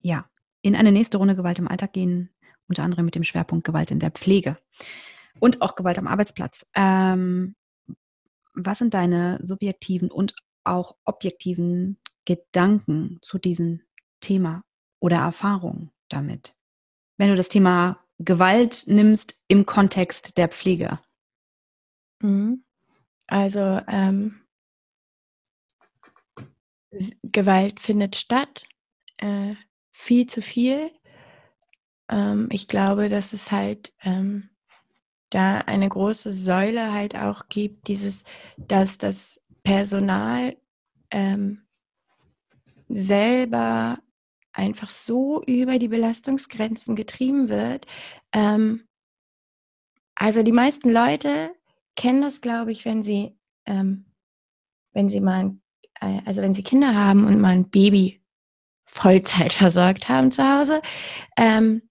[0.00, 0.28] ja
[0.62, 2.30] in eine nächste Runde Gewalt im Alltag gehen,
[2.68, 4.58] unter anderem mit dem Schwerpunkt Gewalt in der Pflege
[5.38, 6.70] und auch Gewalt am Arbeitsplatz.
[6.74, 7.54] Ähm,
[8.54, 10.34] was sind deine subjektiven und
[10.64, 13.80] auch objektiven Gedanken zu diesem
[14.20, 14.64] Thema
[14.98, 16.54] oder Erfahrungen damit?
[17.16, 21.00] Wenn du das Thema Gewalt nimmst im Kontext der Pflege.
[22.22, 22.64] Mhm.
[23.30, 24.40] Also ähm,
[27.22, 28.66] Gewalt findet statt,
[29.18, 29.54] äh,
[29.92, 30.90] viel zu viel.
[32.10, 34.50] Ähm, ich glaube, dass es halt ähm,
[35.30, 38.24] da eine große Säule halt auch gibt, dieses,
[38.58, 40.56] dass das Personal
[41.12, 41.68] ähm,
[42.88, 44.00] selber
[44.52, 47.86] einfach so über die Belastungsgrenzen getrieben wird.
[48.32, 48.88] Ähm,
[50.16, 51.54] also die meisten Leute
[52.00, 53.36] kennen das, glaube ich, wenn sie,
[53.66, 54.06] ähm,
[54.94, 55.54] wenn sie mal,
[56.00, 58.22] äh, also wenn sie Kinder haben und mal ein Baby
[58.86, 60.80] Vollzeit versorgt haben zu Hause.
[61.36, 61.82] Ähm,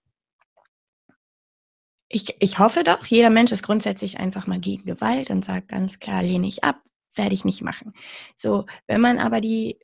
[2.08, 6.00] ich, ich hoffe doch, jeder Mensch ist grundsätzlich einfach mal gegen Gewalt und sagt ganz
[6.00, 6.82] klar, lehne ich ab,
[7.14, 7.92] werde ich nicht machen.
[8.34, 9.78] So, wenn man aber die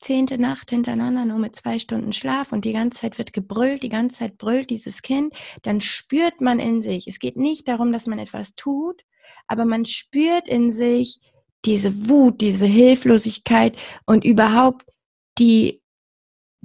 [0.00, 3.88] zehnte Nacht hintereinander nur mit zwei Stunden Schlaf und die ganze Zeit wird gebrüllt, die
[3.88, 8.06] ganze Zeit brüllt dieses Kind, dann spürt man in sich, es geht nicht darum, dass
[8.06, 9.02] man etwas tut,
[9.46, 11.20] aber man spürt in sich
[11.64, 13.76] diese Wut, diese Hilflosigkeit
[14.06, 14.84] und überhaupt
[15.38, 15.82] die,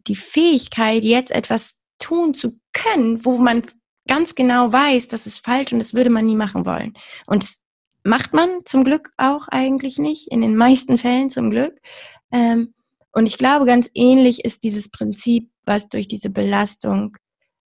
[0.07, 3.63] die Fähigkeit, jetzt etwas tun zu können, wo man
[4.07, 6.93] ganz genau weiß, das ist falsch und das würde man nie machen wollen.
[7.27, 7.61] Und das
[8.03, 11.79] macht man zum Glück auch eigentlich nicht, in den meisten Fällen zum Glück.
[12.31, 12.73] Ähm,
[13.13, 17.17] und ich glaube, ganz ähnlich ist dieses Prinzip, was durch diese Belastung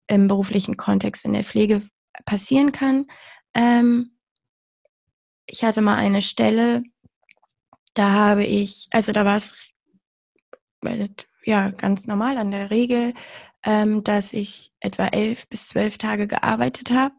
[0.07, 1.83] im beruflichen Kontext in der Pflege
[2.25, 3.07] passieren kann.
[3.55, 4.17] Ähm,
[5.47, 6.83] ich hatte mal eine Stelle,
[7.95, 9.55] da habe ich, also da war es
[11.45, 13.15] ja ganz normal an der Regel,
[13.65, 17.15] ähm, dass ich etwa elf bis zwölf Tage gearbeitet habe,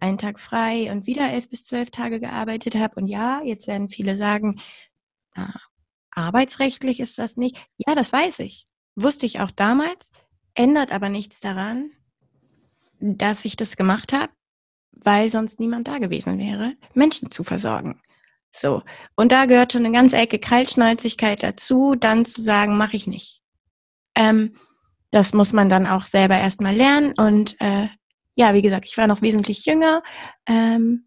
[0.00, 2.96] einen Tag frei und wieder elf bis zwölf Tage gearbeitet habe.
[2.96, 4.60] Und ja, jetzt werden viele sagen,
[5.34, 5.54] na,
[6.12, 7.64] Arbeitsrechtlich ist das nicht.
[7.76, 8.66] Ja, das weiß ich.
[8.96, 10.10] Wusste ich auch damals,
[10.54, 11.90] ändert aber nichts daran,
[12.98, 14.32] dass ich das gemacht habe,
[14.92, 18.00] weil sonst niemand da gewesen wäre, Menschen zu versorgen.
[18.50, 18.82] So.
[19.14, 23.40] Und da gehört schon eine ganze Ecke Kaltschnäuzigkeit dazu, dann zu sagen, mache ich nicht.
[24.14, 24.56] Ähm,
[25.10, 27.14] das muss man dann auch selber erstmal lernen.
[27.16, 27.88] Und äh,
[28.34, 30.02] ja, wie gesagt, ich war noch wesentlich jünger,
[30.46, 31.06] ähm,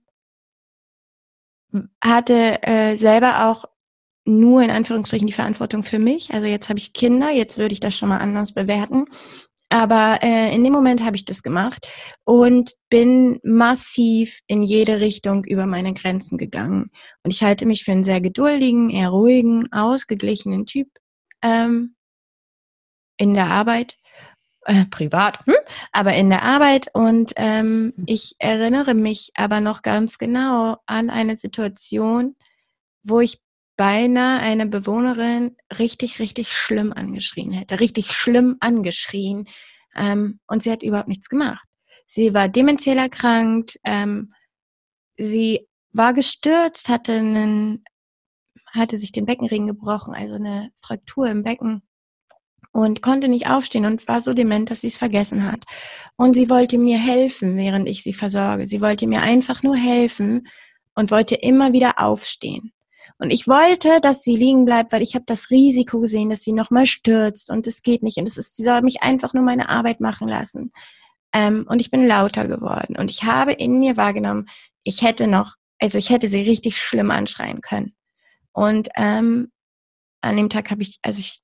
[2.04, 3.66] hatte äh, selber auch
[4.26, 6.34] nur in Anführungsstrichen die Verantwortung für mich.
[6.34, 9.06] Also jetzt habe ich Kinder, jetzt würde ich das schon mal anders bewerten.
[9.70, 11.88] Aber äh, in dem Moment habe ich das gemacht
[12.26, 16.92] und bin massiv in jede Richtung über meine Grenzen gegangen.
[17.24, 20.90] Und ich halte mich für einen sehr geduldigen, eher ruhigen, ausgeglichenen Typ
[21.42, 21.96] ähm,
[23.18, 23.98] in der Arbeit.
[24.66, 25.56] Äh, privat, hm?
[25.92, 26.88] aber in der Arbeit.
[26.94, 32.38] Und ähm, ich erinnere mich aber noch ganz genau an eine Situation,
[33.04, 33.43] wo ich
[33.76, 37.80] beinahe eine Bewohnerin richtig, richtig schlimm angeschrien hätte.
[37.80, 39.48] Richtig schlimm angeschrien.
[39.96, 41.68] Ähm, und sie hat überhaupt nichts gemacht.
[42.06, 43.80] Sie war dementiell erkrankt.
[43.84, 44.34] Ähm,
[45.18, 47.84] sie war gestürzt, hatte einen,
[48.68, 51.84] hatte sich den Beckenring gebrochen, also eine Fraktur im Becken
[52.72, 55.64] und konnte nicht aufstehen und war so dement, dass sie es vergessen hat.
[56.18, 58.68] Und sie wollte mir helfen, während ich sie versorge.
[58.68, 60.48] Sie wollte mir einfach nur helfen
[60.96, 62.74] und wollte immer wieder aufstehen.
[63.18, 66.54] Und ich wollte, dass sie liegen bleibt, weil ich habe das Risiko gesehen, dass sie
[66.54, 68.18] nochmal stürzt und es geht nicht.
[68.18, 70.72] Und es ist, sie soll mich einfach nur meine Arbeit machen lassen.
[71.34, 72.96] Ähm, und ich bin lauter geworden.
[72.98, 74.48] Und ich habe in mir wahrgenommen,
[74.84, 77.96] ich hätte noch, also ich hätte sie richtig schlimm anschreien können.
[78.52, 79.52] Und ähm,
[80.22, 81.42] an dem Tag habe ich, also ich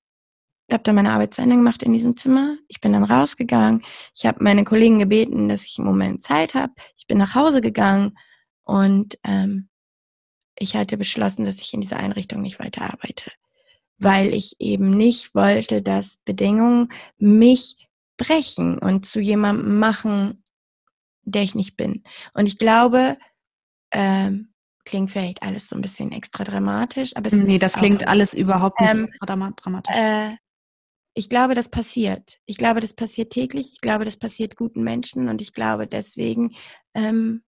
[0.71, 2.57] habe dann meine Arbeit zu Ende gemacht in diesem Zimmer.
[2.67, 3.83] Ich bin dann rausgegangen.
[4.15, 6.73] Ich habe meine Kollegen gebeten, dass ich einen Moment Zeit habe.
[6.95, 8.17] Ich bin nach Hause gegangen
[8.63, 9.68] und ähm,
[10.59, 13.31] ich hatte beschlossen, dass ich in dieser Einrichtung nicht weiter arbeite,
[13.97, 17.87] weil ich eben nicht wollte, dass Bedingungen mich
[18.17, 20.43] brechen und zu jemandem machen,
[21.23, 22.03] der ich nicht bin.
[22.33, 23.17] Und ich glaube,
[23.91, 24.53] ähm,
[24.85, 28.11] klingt vielleicht alles so ein bisschen extra dramatisch, aber es nee, ist das klingt auch,
[28.11, 29.95] alles überhaupt nicht ähm, extra dramatisch.
[29.95, 30.35] Äh,
[31.13, 32.39] ich glaube, das passiert.
[32.45, 33.71] Ich glaube, das passiert täglich.
[33.73, 36.55] Ich glaube, das passiert guten Menschen und ich glaube, deswegen
[36.93, 37.43] ähm,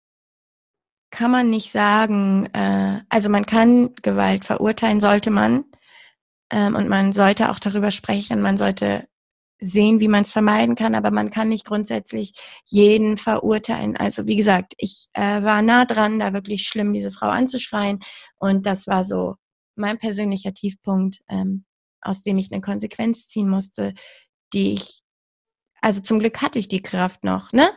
[1.12, 5.66] kann man nicht sagen, äh, also man kann Gewalt verurteilen, sollte man.
[6.52, 8.42] Ähm, und man sollte auch darüber sprechen.
[8.42, 9.08] Man sollte
[9.60, 12.34] sehen, wie man es vermeiden kann, aber man kann nicht grundsätzlich
[12.66, 13.98] jeden verurteilen.
[13.98, 18.00] Also wie gesagt, ich äh, war nah dran, da wirklich schlimm diese Frau anzuschreien
[18.38, 19.36] und das war so
[19.76, 21.66] mein persönlicher Tiefpunkt, ähm,
[22.02, 23.94] aus dem ich eine Konsequenz ziehen musste,
[24.54, 25.02] die ich,
[25.82, 27.70] also zum Glück hatte ich die Kraft noch, ne,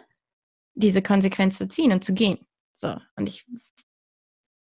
[0.75, 2.39] diese Konsequenz zu ziehen und zu gehen.
[2.83, 3.47] So und ich,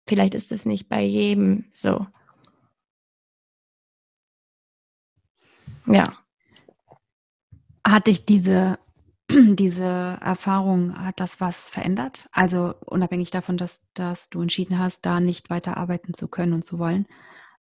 [0.09, 2.07] vielleicht ist es nicht bei jedem so.
[5.87, 6.05] Ja.
[7.85, 8.79] Hat dich diese,
[9.29, 9.85] diese
[10.21, 12.29] Erfahrung, hat das was verändert?
[12.31, 16.65] Also unabhängig davon, dass, dass du entschieden hast, da nicht weiter arbeiten zu können und
[16.65, 17.07] zu wollen.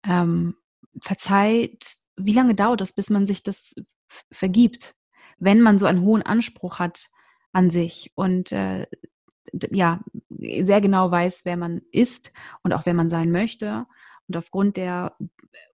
[0.04, 0.56] Ähm,
[1.00, 3.76] verzeiht, wie lange dauert es, bis man sich das
[4.32, 4.96] vergibt,
[5.38, 7.10] wenn man so einen hohen Anspruch hat
[7.54, 8.88] an sich und äh,
[9.72, 12.32] ja, sehr genau weiß, wer man ist
[12.64, 13.86] und auch wer man sein möchte.
[14.28, 15.16] Und aufgrund der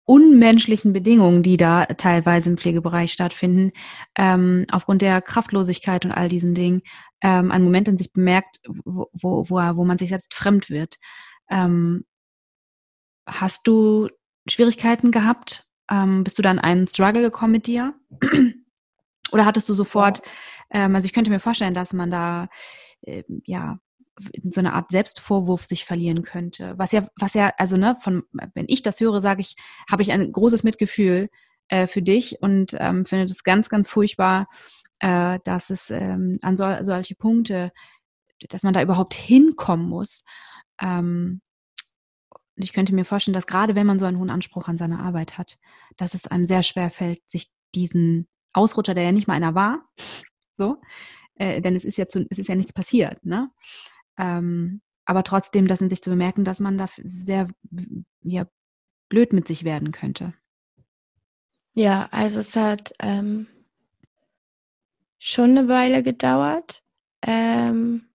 [0.10, 3.72] unmenschlichen Bedingungen, die da teilweise im Pflegebereich stattfinden,
[4.18, 6.82] ähm, aufgrund der Kraftlosigkeit und all diesen Dingen,
[7.22, 10.98] ähm, ein Moment in sich bemerkt, wo, wo, wo, wo man sich selbst fremd wird.
[11.50, 12.06] Ähm,
[13.28, 14.10] hast du
[14.48, 15.68] Schwierigkeiten gehabt?
[15.92, 17.94] Ähm, bist du dann einen Struggle gekommen mit dir?
[19.32, 20.24] Oder hattest du sofort,
[20.72, 22.48] ähm, also ich könnte mir vorstellen, dass man da
[23.02, 23.80] äh, ja
[24.34, 26.74] in so eine Art Selbstvorwurf sich verlieren könnte.
[26.78, 28.24] Was ja, was ja, also ne, von
[28.54, 29.56] wenn ich das höre, sage ich,
[29.90, 31.30] habe ich ein großes Mitgefühl
[31.70, 34.48] äh, für dich und ähm, finde das ganz, ganz furchtbar,
[35.00, 37.72] äh, dass es ähm, an so, solche Punkte,
[38.50, 40.24] dass man da überhaupt hinkommen muss.
[40.82, 41.42] Ähm,
[42.32, 45.00] und ich könnte mir vorstellen, dass gerade wenn man so einen hohen Anspruch an seine
[45.00, 45.58] Arbeit hat,
[45.96, 49.88] dass es einem sehr schwer fällt, sich diesen Ausrutscher, der ja nicht mal einer war,
[50.54, 50.78] so,
[51.40, 53.50] äh, denn es ist ja zu, es ist ja nichts passiert, ne?
[54.18, 57.48] Ähm, aber trotzdem das in sich zu bemerken, dass man da sehr
[58.22, 58.46] ja,
[59.10, 60.34] blöd mit sich werden könnte.
[61.74, 63.48] Ja, also es hat ähm,
[65.18, 66.84] schon eine Weile gedauert.
[67.26, 68.10] Ähm,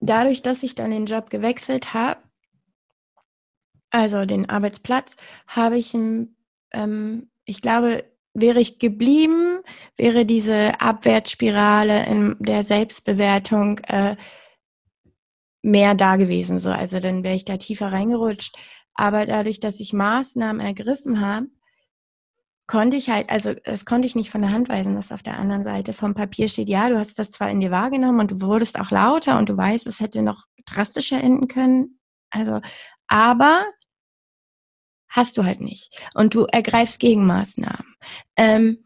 [0.00, 2.20] dadurch, dass ich dann den Job gewechselt habe,
[3.90, 5.16] also den Arbeitsplatz,
[5.46, 8.04] habe ich, ähm, ich glaube,
[8.34, 9.60] wäre ich geblieben,
[9.96, 14.16] wäre diese Abwärtsspirale in der Selbstbewertung äh,
[15.62, 16.58] mehr da gewesen.
[16.58, 16.70] So.
[16.70, 18.56] Also dann wäre ich da tiefer reingerutscht.
[18.94, 21.46] Aber dadurch, dass ich Maßnahmen ergriffen habe,
[22.66, 25.38] konnte ich halt, also das konnte ich nicht von der Hand weisen, dass auf der
[25.38, 28.40] anderen Seite vom Papier steht, ja, du hast das zwar in dir wahrgenommen und du
[28.40, 31.98] wurdest auch lauter und du weißt, es hätte noch drastischer enden können.
[32.30, 32.60] Also,
[33.08, 33.64] aber
[35.10, 35.94] hast du halt nicht.
[36.14, 37.94] Und du ergreifst Gegenmaßnahmen.
[38.36, 38.84] Ähm,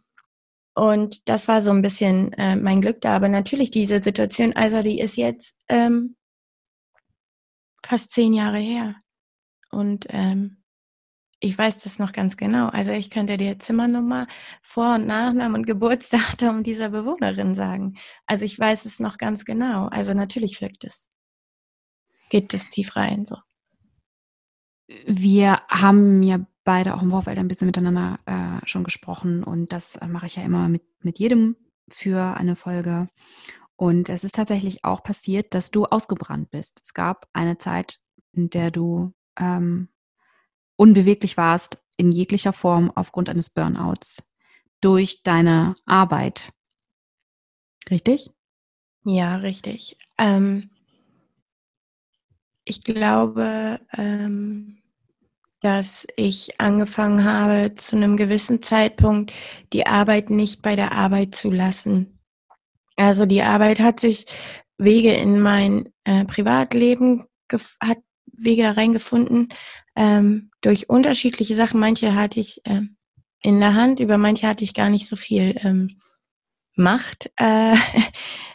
[0.75, 3.14] und das war so ein bisschen äh, mein Glück da.
[3.14, 6.16] Aber natürlich diese Situation, also die ist jetzt ähm,
[7.87, 8.97] fast zehn Jahre her.
[9.70, 10.64] Und ähm,
[11.41, 12.68] ich weiß das noch ganz genau.
[12.68, 14.27] Also ich könnte dir Zimmernummer,
[14.62, 17.99] Vor- und Nachnamen und Geburtsdatum dieser Bewohnerin sagen.
[18.27, 19.87] Also ich weiß es noch ganz genau.
[19.89, 21.11] Also natürlich wirkt es.
[22.31, 23.37] Geht es tief rein so.
[24.87, 29.97] Wir haben ja beide auch im Vorfeld ein bisschen miteinander äh, schon gesprochen und das
[29.97, 31.57] äh, mache ich ja immer mit, mit jedem
[31.89, 33.09] für eine Folge.
[33.76, 36.80] Und es ist tatsächlich auch passiert, dass du ausgebrannt bist.
[36.82, 38.01] Es gab eine Zeit,
[38.32, 39.89] in der du ähm,
[40.76, 44.30] unbeweglich warst in jeglicher Form aufgrund eines Burnouts
[44.80, 46.53] durch deine Arbeit.
[47.91, 48.30] Richtig?
[49.05, 49.99] Ja, richtig.
[50.18, 50.70] Ähm,
[52.65, 54.79] ich glaube, ähm,
[55.61, 59.33] dass ich angefangen habe, zu einem gewissen Zeitpunkt
[59.73, 62.19] die Arbeit nicht bei der Arbeit zu lassen.
[62.97, 64.27] Also die Arbeit hat sich
[64.77, 67.25] Wege in mein äh, Privatleben,
[67.81, 69.49] hat Wege reingefunden
[69.97, 71.81] ähm, durch unterschiedliche Sachen.
[71.81, 72.83] Manche hatte ich äh,
[73.41, 76.01] in der Hand, über manche hatte ich gar nicht so viel ähm,
[76.77, 77.31] Macht.
[77.37, 77.77] Äh,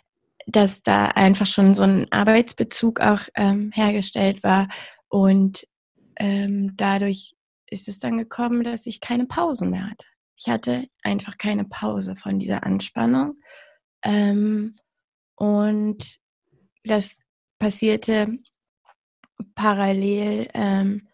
[0.51, 4.67] dass da einfach schon so ein Arbeitsbezug auch ähm, hergestellt war
[5.07, 5.67] und
[6.17, 7.35] ähm, dadurch
[7.67, 10.05] ist es dann gekommen, dass ich keine Pausen mehr hatte.
[10.35, 13.39] Ich hatte einfach keine Pause von dieser Anspannung.
[14.03, 14.73] Ähm,
[15.35, 16.19] und
[16.83, 17.21] das
[17.59, 18.39] passierte
[19.55, 21.07] parallel ähm,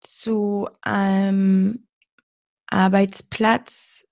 [0.00, 1.88] zu einem
[2.66, 4.06] Arbeitsplatz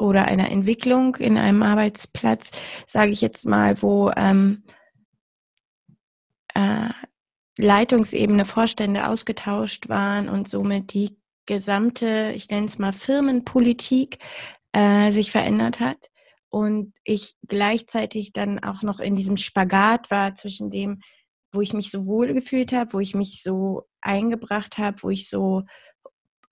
[0.00, 2.50] oder einer Entwicklung in einem Arbeitsplatz,
[2.86, 4.64] sage ich jetzt mal, wo ähm,
[6.54, 6.88] äh,
[7.58, 14.18] Leitungsebene, Vorstände ausgetauscht waren und somit die gesamte, ich nenne es mal Firmenpolitik,
[14.72, 16.10] äh, sich verändert hat.
[16.48, 21.00] Und ich gleichzeitig dann auch noch in diesem Spagat war zwischen dem,
[21.52, 25.28] wo ich mich so wohl gefühlt habe, wo ich mich so eingebracht habe, wo ich
[25.28, 25.62] so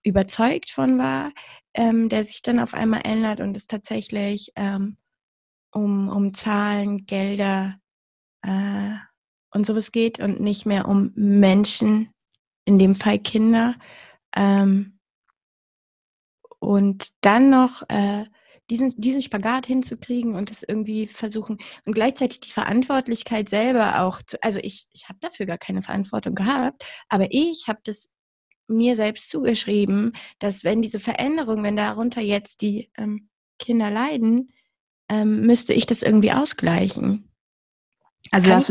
[0.09, 1.31] überzeugt von war,
[1.73, 4.97] ähm, der sich dann auf einmal ändert und es tatsächlich ähm,
[5.71, 7.79] um, um Zahlen, Gelder
[8.41, 8.95] äh,
[9.51, 12.13] und sowas geht und nicht mehr um Menschen,
[12.65, 13.75] in dem Fall Kinder.
[14.35, 14.99] Ähm,
[16.59, 18.25] und dann noch äh,
[18.69, 24.41] diesen, diesen Spagat hinzukriegen und es irgendwie versuchen und gleichzeitig die Verantwortlichkeit selber auch zu,
[24.43, 28.11] also ich, ich habe dafür gar keine Verantwortung gehabt, aber ich habe das
[28.69, 34.53] mir selbst zugeschrieben, dass wenn diese Veränderung, wenn darunter jetzt die ähm, Kinder leiden,
[35.09, 37.29] ähm, müsste ich das irgendwie ausgleichen.
[38.31, 38.69] Also das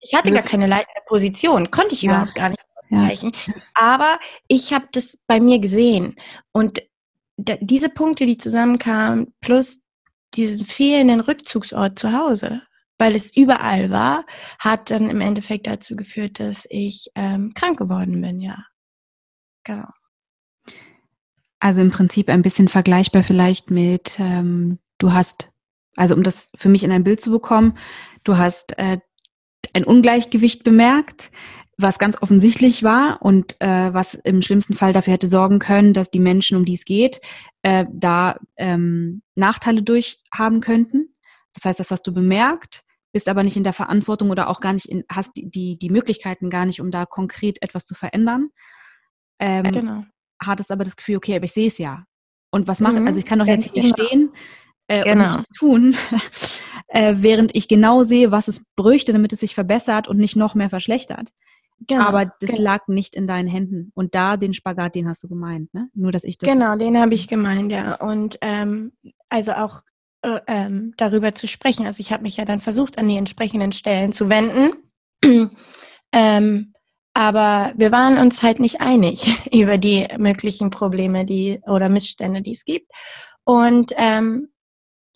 [0.00, 2.12] ich hatte gar keine leitende Position, konnte ich ja.
[2.12, 3.32] überhaupt gar nicht ausgleichen.
[3.46, 3.54] Ja.
[3.74, 4.18] Aber
[4.48, 6.14] ich habe das bei mir gesehen
[6.52, 6.82] und
[7.36, 9.82] diese Punkte, die zusammenkamen, plus
[10.34, 12.62] diesen fehlenden Rückzugsort zu Hause,
[12.98, 14.24] weil es überall war,
[14.58, 18.64] hat dann im Endeffekt dazu geführt, dass ich ähm, krank geworden bin, ja.
[19.66, 19.88] Genau.
[21.58, 25.50] Also im Prinzip ein bisschen vergleichbar vielleicht mit, ähm, du hast,
[25.96, 27.76] also um das für mich in ein Bild zu bekommen,
[28.22, 28.98] du hast äh,
[29.72, 31.32] ein Ungleichgewicht bemerkt,
[31.78, 36.10] was ganz offensichtlich war und äh, was im schlimmsten Fall dafür hätte sorgen können, dass
[36.10, 37.20] die Menschen, um die es geht,
[37.62, 41.14] äh, da ähm, Nachteile durchhaben könnten.
[41.54, 44.74] Das heißt, das hast du bemerkt, bist aber nicht in der Verantwortung oder auch gar
[44.74, 48.50] nicht in, hast die, die Möglichkeiten gar nicht, um da konkret etwas zu verändern.
[49.38, 50.04] Ähm, genau.
[50.42, 52.04] Hattest aber das Gefühl, okay, aber ich sehe es ja.
[52.50, 53.06] Und was mache mhm.
[53.06, 53.94] Also ich kann doch jetzt hier genau.
[53.94, 54.32] stehen
[54.88, 55.24] äh, genau.
[55.24, 55.96] und nichts tun,
[56.88, 60.54] äh, während ich genau sehe, was es bräuchte, damit es sich verbessert und nicht noch
[60.54, 61.32] mehr verschlechtert.
[61.86, 62.62] Genau, aber das genau.
[62.62, 63.92] lag nicht in deinen Händen.
[63.94, 65.90] Und da den Spagat, den hast du gemeint, ne?
[65.92, 66.48] Nur, dass ich das.
[66.48, 67.96] Genau, den habe ich gemeint, ja.
[67.96, 68.92] Und ähm,
[69.28, 69.82] also auch
[70.22, 71.86] äh, ähm, darüber zu sprechen.
[71.86, 74.72] Also ich habe mich ja dann versucht, an die entsprechenden Stellen zu wenden.
[76.12, 76.72] ähm,
[77.16, 82.52] aber wir waren uns halt nicht einig über die möglichen Probleme, die oder Missstände, die
[82.52, 82.92] es gibt.
[83.42, 84.50] Und ähm,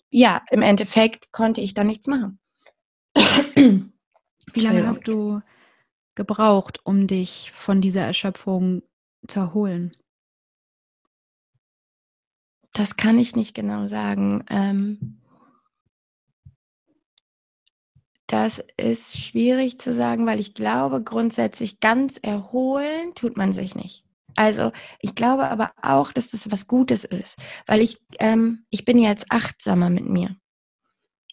[0.09, 2.39] ja, im Endeffekt konnte ich da nichts machen.
[3.15, 5.41] Wie lange hast du
[6.15, 8.81] gebraucht, um dich von dieser Erschöpfung
[9.27, 9.95] zu erholen?
[12.73, 14.43] Das kann ich nicht genau sagen.
[14.49, 15.20] Ähm,
[18.31, 24.05] das ist schwierig zu sagen, weil ich glaube, grundsätzlich ganz erholen tut man sich nicht.
[24.35, 28.97] Also ich glaube aber auch, dass das was Gutes ist, weil ich, ähm, ich bin
[28.97, 30.37] jetzt achtsamer mit mir.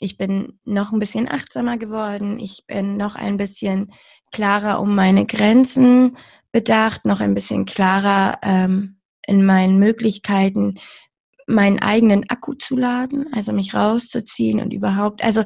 [0.00, 2.38] Ich bin noch ein bisschen achtsamer geworden.
[2.40, 3.92] Ich bin noch ein bisschen
[4.32, 6.16] klarer um meine Grenzen
[6.50, 10.78] bedacht, noch ein bisschen klarer ähm, in meinen Möglichkeiten,
[11.46, 15.44] meinen eigenen Akku zu laden, also mich rauszuziehen und überhaupt, also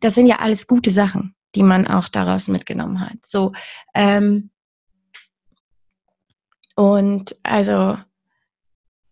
[0.00, 3.24] das sind ja alles gute Sachen, die man auch daraus mitgenommen hat.
[3.24, 3.52] So
[3.94, 4.50] ähm,
[6.76, 7.98] und also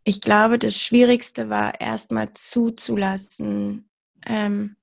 [0.05, 3.91] ich glaube, das Schwierigste war erstmal zuzulassen,
[4.25, 4.77] ähm,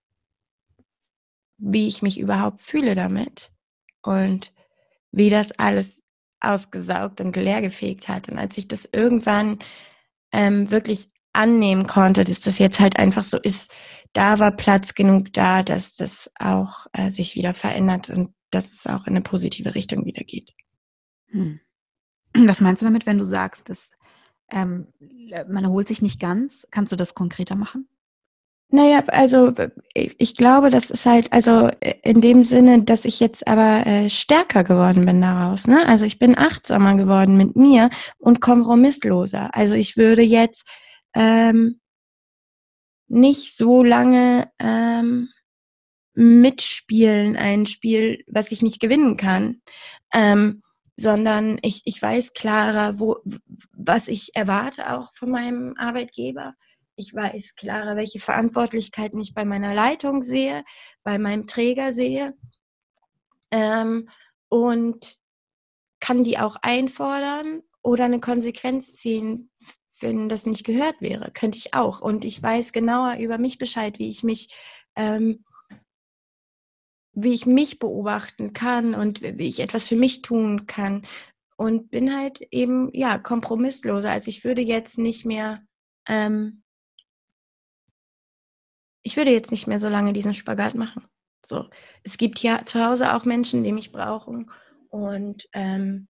[1.58, 3.54] wie ich mich überhaupt fühle damit
[4.02, 4.52] und
[5.14, 6.04] wie das alles
[6.42, 8.28] ausgesaugt und leergefegt hat.
[8.28, 9.60] Und als ich das irgendwann
[10.34, 13.74] ähm, wirklich annehmen konnte, dass das jetzt halt einfach so ist,
[14.14, 18.88] da war Platz genug da, dass das auch äh, sich wieder verändert und dass es
[18.88, 20.52] auch in eine positive Richtung wieder geht.
[21.30, 21.60] Hm.
[22.36, 23.92] Was meinst du damit, wenn du sagst, dass
[24.52, 24.88] ähm,
[25.48, 26.68] man erholt sich nicht ganz?
[26.72, 27.88] Kannst du das konkreter machen?
[28.70, 29.54] Naja, also
[29.94, 31.70] ich glaube, das ist halt, also
[32.02, 35.68] in dem Sinne, dass ich jetzt aber äh, stärker geworden bin daraus.
[35.68, 35.88] Ne?
[35.88, 39.54] Also ich bin achtsamer geworden mit mir und kompromissloser.
[39.54, 40.68] Also ich würde jetzt
[41.14, 41.80] ähm,
[43.08, 45.30] nicht so lange ähm,
[46.16, 49.62] mitspielen, ein Spiel, was ich nicht gewinnen kann,
[50.14, 50.64] ähm,
[50.96, 53.18] sondern ich, ich weiß klarer, wo,
[53.72, 56.54] was ich erwarte auch von meinem Arbeitgeber.
[56.96, 60.64] Ich weiß klarer, welche Verantwortlichkeiten ich bei meiner Leitung sehe,
[61.04, 62.36] bei meinem Träger sehe.
[63.50, 64.10] Ähm,
[64.50, 65.18] und
[66.00, 69.50] kann die auch einfordern oder eine Konsequenz ziehen,
[70.04, 71.32] wenn das nicht gehört wäre.
[71.32, 72.02] Könnte ich auch.
[72.02, 74.54] Und ich weiß genauer über mich Bescheid, wie ich mich,
[74.96, 75.44] ähm,
[77.14, 81.02] wie ich mich beobachten kann und wie ich etwas für mich tun kann.
[81.58, 84.12] Und bin halt eben, ja, kompromissloser.
[84.12, 85.64] Also ich würde jetzt nicht mehr,
[86.08, 86.64] ähm,
[89.04, 91.08] ich würde jetzt nicht mehr so lange diesen Spagat machen.
[91.46, 91.70] So,
[92.04, 94.50] es gibt ja zu Hause auch Menschen, die mich brauchen.
[94.90, 96.08] Und ähm,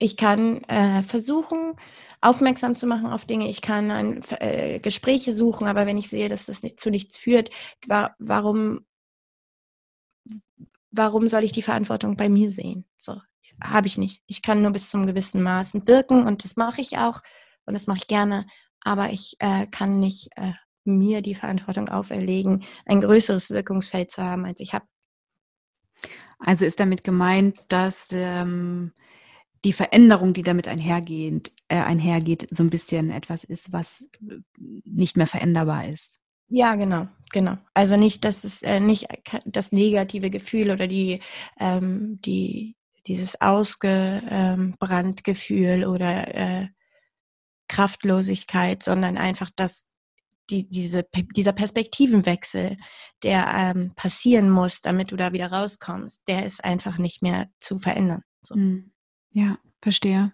[0.00, 1.74] ich kann äh, versuchen,
[2.22, 3.48] aufmerksam zu machen auf Dinge.
[3.48, 7.18] Ich kann ein, äh, Gespräche suchen, aber wenn ich sehe, dass das nicht, zu nichts
[7.18, 7.50] führt,
[7.86, 8.86] wa warum,
[10.90, 12.86] warum soll ich die Verantwortung bei mir sehen?
[12.98, 13.20] So,
[13.62, 14.22] habe ich nicht.
[14.26, 17.20] Ich kann nur bis zum gewissen Maßen wirken und das mache ich auch
[17.66, 18.46] und das mache ich gerne,
[18.80, 20.52] aber ich äh, kann nicht äh,
[20.84, 24.86] mir die Verantwortung auferlegen, ein größeres Wirkungsfeld zu haben, als ich habe.
[26.38, 28.94] Also ist damit gemeint, dass ähm,
[29.64, 34.08] die Veränderung, die damit einhergeht, äh, einhergeht, so ein bisschen etwas ist, was
[34.84, 36.20] nicht mehr veränderbar ist.
[36.48, 37.58] Ja, genau, genau.
[37.74, 39.06] Also nicht, dass es äh, nicht
[39.44, 41.20] das negative Gefühl oder die,
[41.58, 46.68] ähm, die dieses ausgebrannt Gefühl oder äh,
[47.68, 49.84] Kraftlosigkeit, sondern einfach das
[50.50, 51.04] die, diese,
[51.36, 52.76] dieser Perspektivenwechsel,
[53.22, 57.78] der ähm, passieren muss, damit du da wieder rauskommst, der ist einfach nicht mehr zu
[57.78, 58.22] verändern.
[58.42, 58.56] So.
[58.56, 58.92] Hm.
[59.32, 60.32] Ja, verstehe.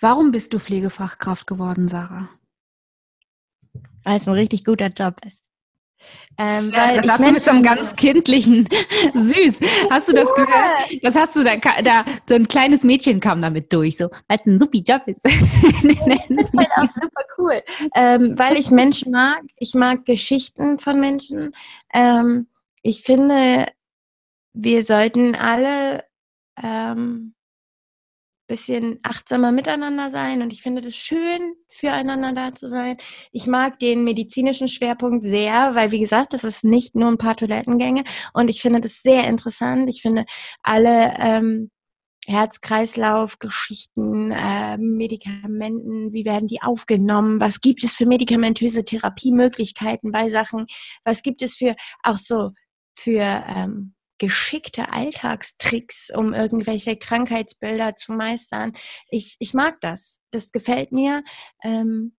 [0.00, 2.28] Warum bist du Pflegefachkraft geworden, Sarah?
[4.04, 5.46] Weil es ein richtig guter Job ist.
[6.38, 8.68] Ähm, weil das hast du mit so einem ganz kindlichen
[9.14, 9.58] Süß.
[9.90, 10.44] Hast du das ja.
[10.44, 11.02] gehört?
[11.02, 14.46] Das hast du da, da, so ein kleines Mädchen kam damit durch, so, weil es
[14.46, 15.24] ein supi Job ist.
[15.24, 17.62] das ist halt auch super cool.
[17.94, 19.42] Ähm, weil ich Menschen mag.
[19.56, 21.54] Ich mag Geschichten von Menschen.
[21.92, 22.46] Ähm,
[22.82, 23.66] ich finde,
[24.52, 26.04] wir sollten alle
[26.62, 27.34] ähm,
[28.46, 32.96] bisschen achtsamer miteinander sein und ich finde das schön, füreinander da zu sein.
[33.32, 37.36] Ich mag den medizinischen Schwerpunkt sehr, weil wie gesagt, das ist nicht nur ein paar
[37.36, 38.04] Toilettengänge
[38.34, 39.90] und ich finde das sehr interessant.
[39.90, 40.24] Ich finde
[40.62, 41.70] alle ähm,
[42.26, 50.66] Herz-Kreislauf-Geschichten, äh, Medikamenten, wie werden die aufgenommen, was gibt es für medikamentöse Therapiemöglichkeiten bei Sachen,
[51.04, 52.50] was gibt es für auch so
[52.98, 58.72] für ähm, geschickte Alltagstricks, um irgendwelche Krankheitsbilder zu meistern.
[59.10, 60.20] Ich, ich mag das.
[60.30, 61.22] Das gefällt mir.
[61.62, 62.16] Ähm,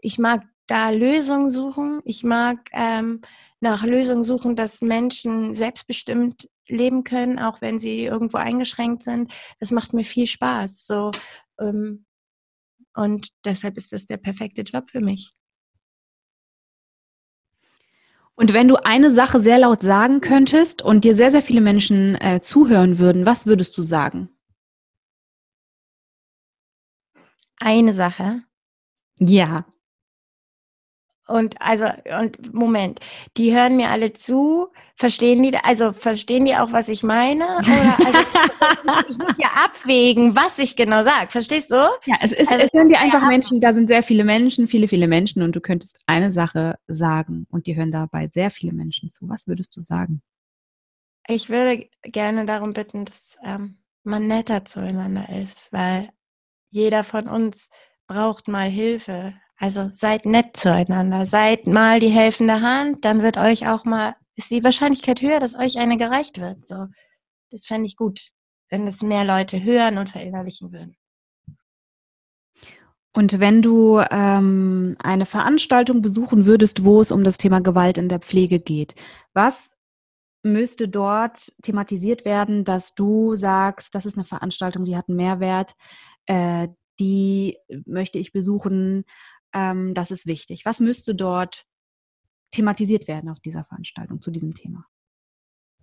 [0.00, 2.00] ich mag da Lösungen suchen.
[2.04, 3.20] Ich mag ähm,
[3.60, 9.32] nach Lösungen suchen, dass Menschen selbstbestimmt leben können, auch wenn sie irgendwo eingeschränkt sind.
[9.60, 10.86] Das macht mir viel Spaß.
[10.86, 11.12] So,
[11.60, 12.04] ähm,
[12.94, 15.32] und deshalb ist das der perfekte Job für mich.
[18.38, 22.16] Und wenn du eine Sache sehr laut sagen könntest und dir sehr, sehr viele Menschen
[22.16, 24.28] äh, zuhören würden, was würdest du sagen?
[27.58, 28.40] Eine Sache.
[29.18, 29.64] Ja.
[31.28, 31.86] Und also,
[32.20, 33.00] und Moment,
[33.36, 37.44] die hören mir alle zu, verstehen die, also verstehen die auch, was ich meine?
[37.44, 41.30] Oder also, ich muss ja abwägen, was ich genau sage.
[41.30, 41.74] Verstehst du?
[42.04, 44.86] Ja, es, ist, also, es hören dir einfach Menschen, da sind sehr viele Menschen, viele,
[44.86, 49.10] viele Menschen und du könntest eine Sache sagen und die hören dabei sehr viele Menschen
[49.10, 49.28] zu.
[49.28, 50.22] Was würdest du sagen?
[51.26, 56.10] Ich würde gerne darum bitten, dass ähm, man netter zueinander ist, weil
[56.70, 57.68] jeder von uns
[58.06, 63.68] braucht mal Hilfe also seid nett zueinander, seid mal die helfende Hand, dann wird euch
[63.68, 66.66] auch mal, ist die Wahrscheinlichkeit höher, dass euch eine gereicht wird.
[66.66, 66.86] So,
[67.50, 68.30] das fände ich gut,
[68.70, 70.96] wenn es mehr Leute hören und verinnerlichen würden.
[73.14, 78.10] Und wenn du ähm, eine Veranstaltung besuchen würdest, wo es um das Thema Gewalt in
[78.10, 78.94] der Pflege geht,
[79.32, 79.78] was
[80.42, 85.74] müsste dort thematisiert werden, dass du sagst, das ist eine Veranstaltung, die hat einen Mehrwert,
[86.26, 86.68] äh,
[87.00, 89.04] die möchte ich besuchen,
[89.52, 90.64] ähm, das ist wichtig.
[90.64, 91.66] Was müsste dort
[92.50, 94.86] thematisiert werden auf dieser Veranstaltung zu diesem Thema?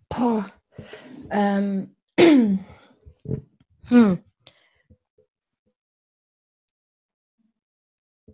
[0.10, 0.52] Boah.
[1.30, 1.96] Ähm.
[3.86, 4.24] hm.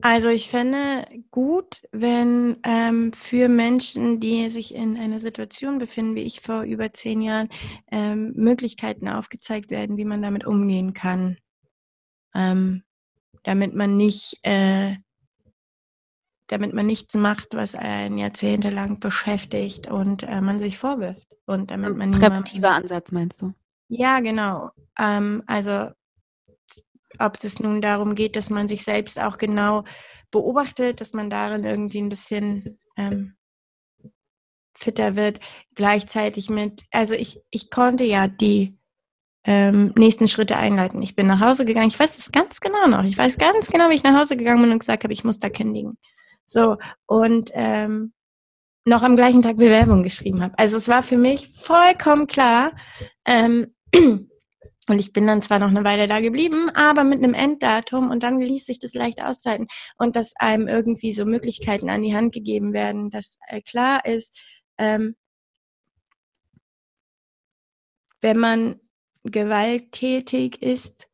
[0.02, 6.22] Also ich fände gut, wenn ähm, für Menschen, die sich in einer Situation befinden, wie
[6.22, 7.50] ich vor über zehn Jahren,
[7.92, 11.38] ähm, Möglichkeiten aufgezeigt werden, wie man damit umgehen kann,
[12.34, 12.84] ähm,
[13.44, 14.96] damit man nicht äh,
[16.50, 21.36] damit man nichts macht, was einen jahrzehntelang beschäftigt und äh, man sich vorwirft.
[21.46, 23.54] Und damit man Präventiver Ansatz meinst du?
[23.88, 24.72] Ja, genau.
[24.98, 25.90] Ähm, also
[27.18, 29.84] ob es nun darum geht, dass man sich selbst auch genau
[30.32, 33.36] beobachtet, dass man darin irgendwie ein bisschen ähm,
[34.74, 35.40] fitter wird,
[35.76, 38.78] gleichzeitig mit, also ich, ich konnte ja die
[39.44, 41.02] ähm, nächsten Schritte einleiten.
[41.02, 41.88] Ich bin nach Hause gegangen.
[41.88, 43.04] Ich weiß das ganz genau noch.
[43.04, 45.40] Ich weiß ganz genau, wie ich nach Hause gegangen bin und gesagt habe, ich muss
[45.40, 45.98] da kündigen.
[46.50, 48.12] So, und ähm,
[48.84, 50.58] noch am gleichen Tag Bewerbung geschrieben habe.
[50.58, 52.76] Also es war für mich vollkommen klar.
[53.24, 58.10] Ähm, und ich bin dann zwar noch eine Weile da geblieben, aber mit einem Enddatum
[58.10, 59.68] und dann ließ sich das leicht aushalten
[60.00, 64.40] und dass einem irgendwie so Möglichkeiten an die Hand gegeben werden, dass äh, klar ist,
[64.80, 65.16] ähm,
[68.22, 68.80] wenn man
[69.24, 71.09] gewalttätig ist,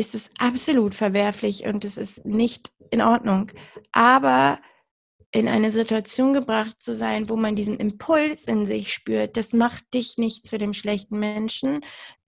[0.00, 3.52] ist es absolut verwerflich und es ist nicht in Ordnung.
[3.92, 4.58] Aber
[5.30, 9.92] in eine Situation gebracht zu sein, wo man diesen Impuls in sich spürt, das macht
[9.92, 11.82] dich nicht zu dem schlechten Menschen,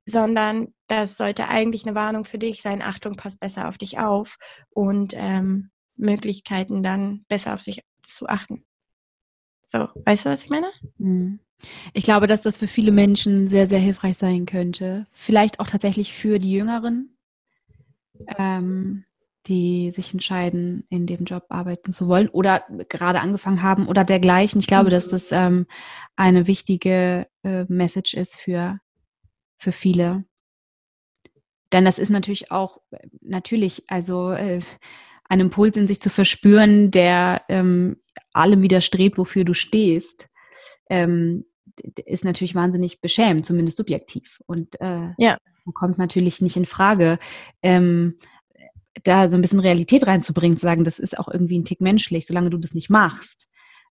[0.05, 2.83] sondern das sollte eigentlich eine Warnung für dich sein.
[2.83, 4.37] Achtung, pass besser auf dich auf
[4.68, 8.66] und ähm, Möglichkeiten dann besser auf sich zu achten.
[9.64, 10.70] So, weißt du, was ich meine?
[10.99, 11.41] Mhm.
[11.95, 15.07] Ich glaube, dass das für viele Menschen sehr, sehr hilfreich sein könnte.
[15.11, 17.16] Vielleicht auch tatsächlich für die Jüngeren,
[18.39, 19.05] ähm,
[19.47, 24.61] die sich entscheiden, in dem Job arbeiten zu wollen oder gerade angefangen haben oder dergleichen.
[24.61, 25.66] Ich glaube, dass das ähm,
[26.14, 28.79] eine wichtige äh, Message ist für,
[29.59, 30.25] für viele.
[31.73, 32.79] Denn das ist natürlich auch,
[33.20, 34.61] natürlich, also äh,
[35.25, 37.97] ein Impuls in sich zu verspüren, der ähm,
[38.33, 40.29] allem widerstrebt, wofür du stehst.
[40.91, 41.47] Ähm,
[42.05, 44.41] ist natürlich wahnsinnig beschämend, zumindest subjektiv.
[44.47, 45.39] Und äh, ja.
[45.71, 47.21] Kommt natürlich nicht in Frage,
[47.63, 48.17] ähm,
[49.05, 52.27] da so ein bisschen Realität reinzubringen, zu sagen, das ist auch irgendwie ein Tick menschlich,
[52.27, 53.49] solange du das nicht machst.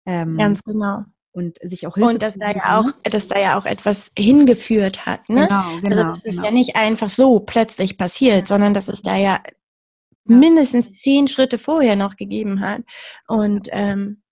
[0.07, 1.05] Ähm, Ganz genau.
[1.33, 2.95] Und sich auch Hilfe Und dass da ja auch, ne?
[3.05, 5.29] dass da ja auch etwas hingeführt hat.
[5.29, 5.47] Ne?
[5.47, 5.87] Genau, genau.
[5.89, 6.47] Also das ist genau.
[6.47, 9.41] ja nicht einfach so plötzlich passiert, sondern dass es da ja
[10.25, 12.83] mindestens zehn Schritte vorher noch gegeben hat.
[13.29, 14.23] Und ähm,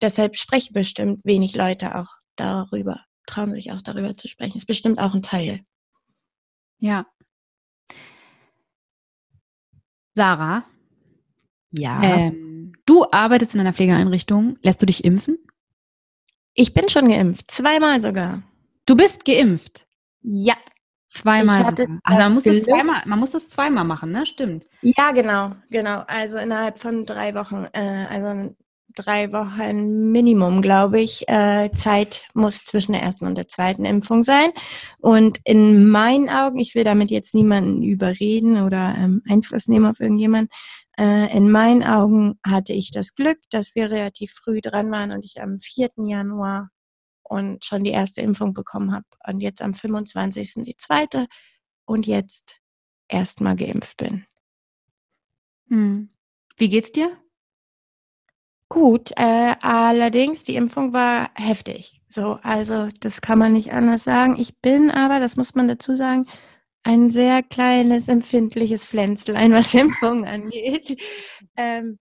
[0.00, 4.56] deshalb sprechen bestimmt wenig Leute auch darüber, trauen sich auch darüber zu sprechen.
[4.56, 5.60] Ist bestimmt auch ein Teil.
[6.78, 7.06] Ja.
[10.14, 10.64] Sarah.
[11.70, 12.02] Ja.
[12.02, 14.58] Ähm, du arbeitest in einer Pflegeeinrichtung.
[14.62, 15.38] Lässt du dich impfen?
[16.54, 17.50] Ich bin schon geimpft.
[17.50, 18.42] Zweimal sogar.
[18.86, 19.86] Du bist geimpft?
[20.22, 20.54] Ja.
[21.08, 21.64] Zweimal.
[22.02, 24.26] Also man muss, das zweimal, man muss das zweimal machen, ne?
[24.26, 24.66] Stimmt.
[24.82, 26.02] Ja, genau, genau.
[26.06, 27.66] Also innerhalb von drei Wochen.
[27.72, 28.54] Äh, also
[28.96, 34.22] drei Wochen Minimum, glaube ich, äh, Zeit muss zwischen der ersten und der zweiten Impfung
[34.22, 34.50] sein.
[34.98, 40.00] Und in meinen Augen, ich will damit jetzt niemanden überreden oder ähm, Einfluss nehmen auf
[40.00, 40.50] irgendjemanden,
[40.98, 45.24] äh, in meinen Augen hatte ich das Glück, dass wir relativ früh dran waren und
[45.24, 45.90] ich am 4.
[45.98, 46.70] Januar
[47.22, 50.64] und schon die erste Impfung bekommen habe und jetzt am 25.
[50.64, 51.26] die zweite
[51.84, 52.60] und jetzt
[53.08, 54.26] erstmal geimpft bin.
[55.68, 56.10] Hm.
[56.56, 57.16] Wie geht's dir?
[58.70, 62.00] Gut, äh, allerdings die Impfung war heftig.
[62.08, 64.36] So, also das kann man nicht anders sagen.
[64.40, 66.26] Ich bin aber, das muss man dazu sagen,
[66.82, 71.00] ein sehr kleines, empfindliches Pflänzlein, was Impfungen angeht.
[71.56, 71.98] Ähm,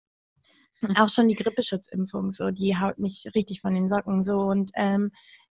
[0.97, 4.39] auch schon die Grippeschutzimpfung, so, die haut mich richtig von den Socken so.
[4.39, 5.11] Und ähm,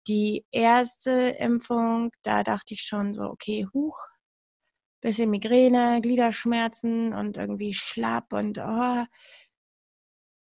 [0.08, 3.98] die erste Impfung, da dachte ich schon so, okay, huch,
[5.00, 9.04] bisschen Migräne, Gliederschmerzen und irgendwie schlapp und oh,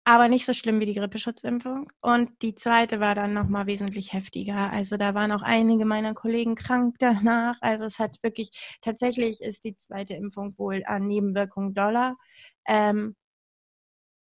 [0.05, 1.89] aber nicht so schlimm wie die Grippeschutzimpfung.
[2.01, 4.71] Und die zweite war dann nochmal wesentlich heftiger.
[4.71, 7.57] Also da waren auch einige meiner Kollegen krank danach.
[7.61, 12.17] Also es hat wirklich, tatsächlich ist die zweite Impfung wohl an Nebenwirkungen doller.
[12.67, 13.15] Ähm,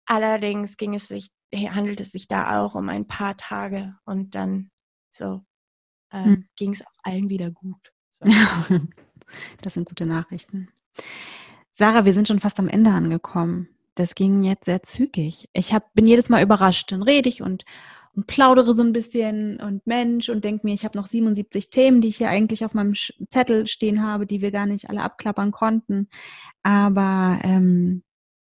[0.06, 4.70] allerdings ging es sich, handelt es sich da auch um ein paar Tage und dann
[5.10, 5.44] so
[6.10, 6.48] äh, hm.
[6.56, 7.92] ging es auch allen wieder gut.
[8.10, 8.24] So.
[9.62, 10.68] das sind gute Nachrichten.
[11.72, 15.48] Sarah, wir sind schon fast am Ende angekommen das ging jetzt sehr zügig.
[15.52, 16.92] Ich hab, bin jedes Mal überrascht.
[16.92, 17.64] Dann rede ich und,
[18.14, 22.00] und plaudere so ein bisschen und Mensch und denke mir, ich habe noch 77 Themen,
[22.00, 22.94] die ich hier eigentlich auf meinem
[23.30, 26.08] Zettel stehen habe, die wir gar nicht alle abklappern konnten.
[26.62, 28.02] Aber ähm,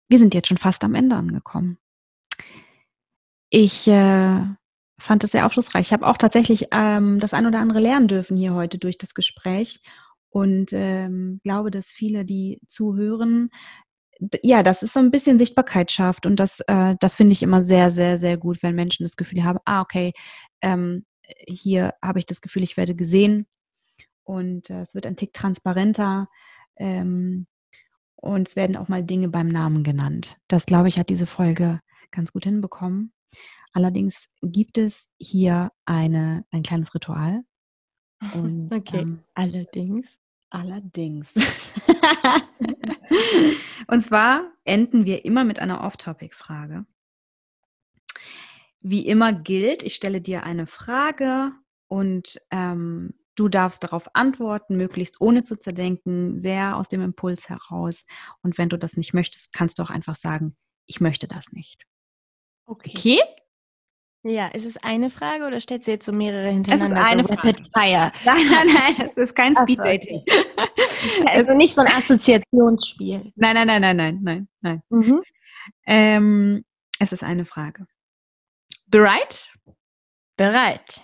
[0.10, 1.78] wir sind jetzt schon fast am Ende angekommen.
[3.50, 4.40] Ich äh,
[5.00, 5.88] fand es sehr aufschlussreich.
[5.88, 9.14] Ich habe auch tatsächlich ähm, das ein oder andere lernen dürfen hier heute durch das
[9.14, 9.82] Gespräch
[10.30, 13.50] und ähm, glaube, dass viele, die zuhören,
[14.42, 17.64] ja, das ist so ein bisschen Sichtbarkeit schafft und das, äh, das finde ich immer
[17.64, 20.14] sehr, sehr, sehr gut, wenn Menschen das Gefühl haben, ah, okay,
[20.62, 21.06] ähm,
[21.48, 23.48] hier habe ich das Gefühl, ich werde gesehen
[24.24, 26.30] und äh, es wird ein Tick transparenter
[26.78, 27.48] ähm,
[28.16, 30.38] und es werden auch mal Dinge beim Namen genannt.
[30.48, 33.12] Das, glaube ich, hat diese Folge ganz gut hinbekommen.
[33.74, 37.44] Allerdings gibt es hier eine, ein kleines Ritual.
[38.34, 40.18] Und, okay, ähm, allerdings.
[40.54, 41.34] Allerdings.
[43.88, 46.86] und zwar enden wir immer mit einer Off-Topic-Frage.
[48.80, 51.54] Wie immer gilt, ich stelle dir eine Frage
[51.88, 58.06] und ähm, Du darfst darauf antworten, möglichst ohne zu zerdenken, sehr aus dem Impuls heraus.
[58.44, 61.88] Und wenn du das nicht möchtest, kannst du auch einfach sagen, ich möchte das nicht.
[62.68, 62.92] Okay.
[62.96, 63.20] Okay?
[64.26, 66.96] Ja, ist es eine Frage oder stellst du jetzt so mehrere hintereinander?
[66.96, 67.48] Es ist eine so Frage.
[67.50, 68.12] Rapid Fire.
[68.26, 70.24] Nein, nein, nein, es ist kein Ach so, Speeddating.
[71.26, 73.34] Also nicht so ein Assoziationsspiel.
[73.36, 74.82] Nein, nein, nein, nein, nein, nein, nein.
[74.90, 75.22] Mhm.
[75.86, 76.66] Ähm,
[77.00, 77.86] es ist eine Frage.
[78.88, 79.54] Bereit?
[80.38, 81.04] Bereit.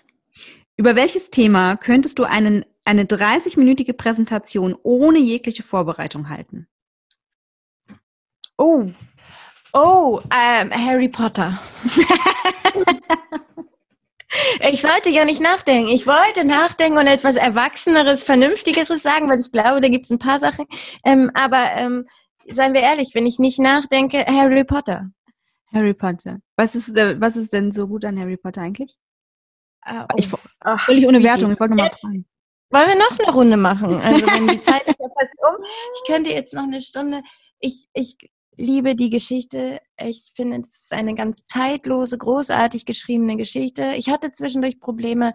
[0.77, 6.67] Über welches Thema könntest du einen, eine 30-minütige Präsentation ohne jegliche Vorbereitung halten?
[8.57, 8.89] Oh.
[9.73, 11.59] Oh, ähm, Harry Potter.
[14.71, 15.89] ich sollte ja nicht nachdenken.
[15.89, 20.19] Ich wollte nachdenken und etwas Erwachseneres, Vernünftigeres sagen, weil ich glaube, da gibt es ein
[20.19, 20.65] paar Sachen.
[21.05, 22.07] Ähm, aber ähm,
[22.47, 25.09] seien wir ehrlich, wenn ich nicht nachdenke, Harry Potter.
[25.71, 26.39] Harry Potter.
[26.55, 28.95] Was ist, äh, was ist denn so gut an Harry Potter eigentlich?
[29.81, 30.27] Ah, Ich,
[30.61, 32.01] Ach, völlig ohne Wertung, ich wollte nur mal jetzt?
[32.01, 32.25] fragen.
[32.71, 33.99] Wollen wir noch eine Runde machen?
[34.01, 35.63] Also wenn die Zeit ist ja fast um.
[35.95, 37.21] Ich könnte jetzt noch eine Stunde.
[37.59, 38.17] Ich, ich
[38.59, 39.79] liebe die Geschichte.
[39.99, 43.93] Ich finde, es ist eine ganz zeitlose, großartig geschriebene Geschichte.
[43.95, 45.33] Ich hatte zwischendurch Probleme,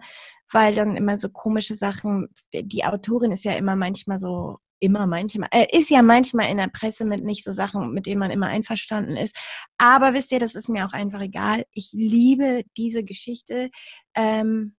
[0.51, 5.49] weil dann immer so komische Sachen, die Autorin ist ja immer manchmal so, immer manchmal,
[5.51, 8.47] äh, ist ja manchmal in der Presse mit nicht so Sachen, mit denen man immer
[8.47, 9.35] einverstanden ist.
[9.77, 11.65] Aber wisst ihr, das ist mir auch einfach egal.
[11.73, 13.71] Ich liebe diese Geschichte.
[14.15, 14.75] Ähm,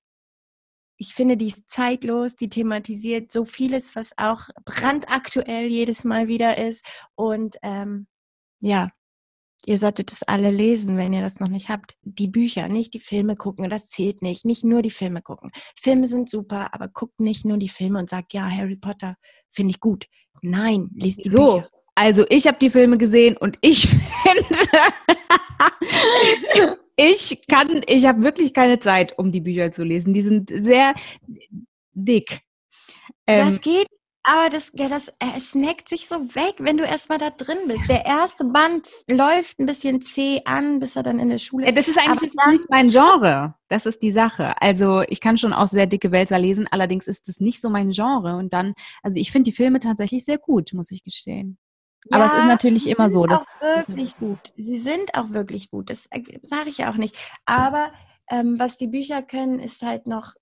[0.98, 6.56] ich finde, die ist zeitlos, die thematisiert so vieles, was auch brandaktuell jedes Mal wieder
[6.58, 6.86] ist.
[7.16, 8.06] Und ähm,
[8.60, 8.90] ja,
[9.64, 11.96] ihr solltet es alle lesen, wenn ihr das noch nicht habt.
[12.02, 14.44] Die Bücher, nicht die Filme gucken, das zählt nicht.
[14.44, 15.50] Nicht nur die Filme gucken.
[15.80, 19.16] Filme sind super, aber guckt nicht nur die Filme und sagt, ja, Harry Potter
[19.50, 20.06] finde ich gut.
[20.42, 21.70] Nein, lest die So, Bücher.
[21.94, 23.88] also ich habe die Filme gesehen und ich
[24.22, 24.44] finde,
[26.96, 30.12] ich kann, ich habe wirklich keine Zeit, um die Bücher zu lesen.
[30.14, 30.94] Die sind sehr
[31.92, 32.40] dick.
[33.26, 33.86] Ähm, Das geht,
[34.28, 37.58] aber das, ja, das äh, es snackt sich so weg, wenn du erstmal da drin
[37.68, 37.88] bist.
[37.88, 41.70] Der erste Band läuft ein bisschen zäh an, bis er dann in der Schule Ja,
[41.70, 41.78] ist.
[41.78, 43.54] das ist eigentlich dann- nicht mein Genre.
[43.68, 44.60] Das ist die Sache.
[44.60, 47.90] Also ich kann schon auch sehr dicke Wälzer lesen, allerdings ist es nicht so mein
[47.90, 48.36] Genre.
[48.36, 51.58] Und dann, also ich finde die Filme tatsächlich sehr gut, muss ich gestehen.
[52.10, 54.52] Aber es ist natürlich immer so, sind dass- auch wirklich gut.
[54.56, 55.90] Sie sind auch wirklich gut.
[55.90, 56.08] Das
[56.44, 57.16] sage ich ja auch nicht.
[57.46, 57.92] Aber
[58.30, 60.32] ähm, was die Bücher können, ist halt noch,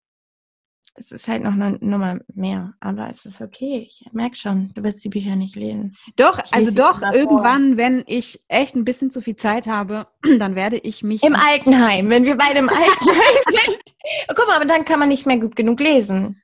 [0.97, 2.74] es ist halt noch eine Nummer mehr.
[2.80, 3.86] Aber es ist okay.
[3.88, 5.97] Ich merke schon, du wirst die Bücher nicht lesen.
[6.16, 10.07] Doch, also doch, irgendwann, wenn ich echt ein bisschen zu viel Zeit habe,
[10.38, 11.22] dann werde ich mich.
[11.22, 13.82] Im Altenheim, wenn wir beide im Altenheim sind.
[14.28, 16.40] Guck mal, aber dann kann man nicht mehr gut genug lesen.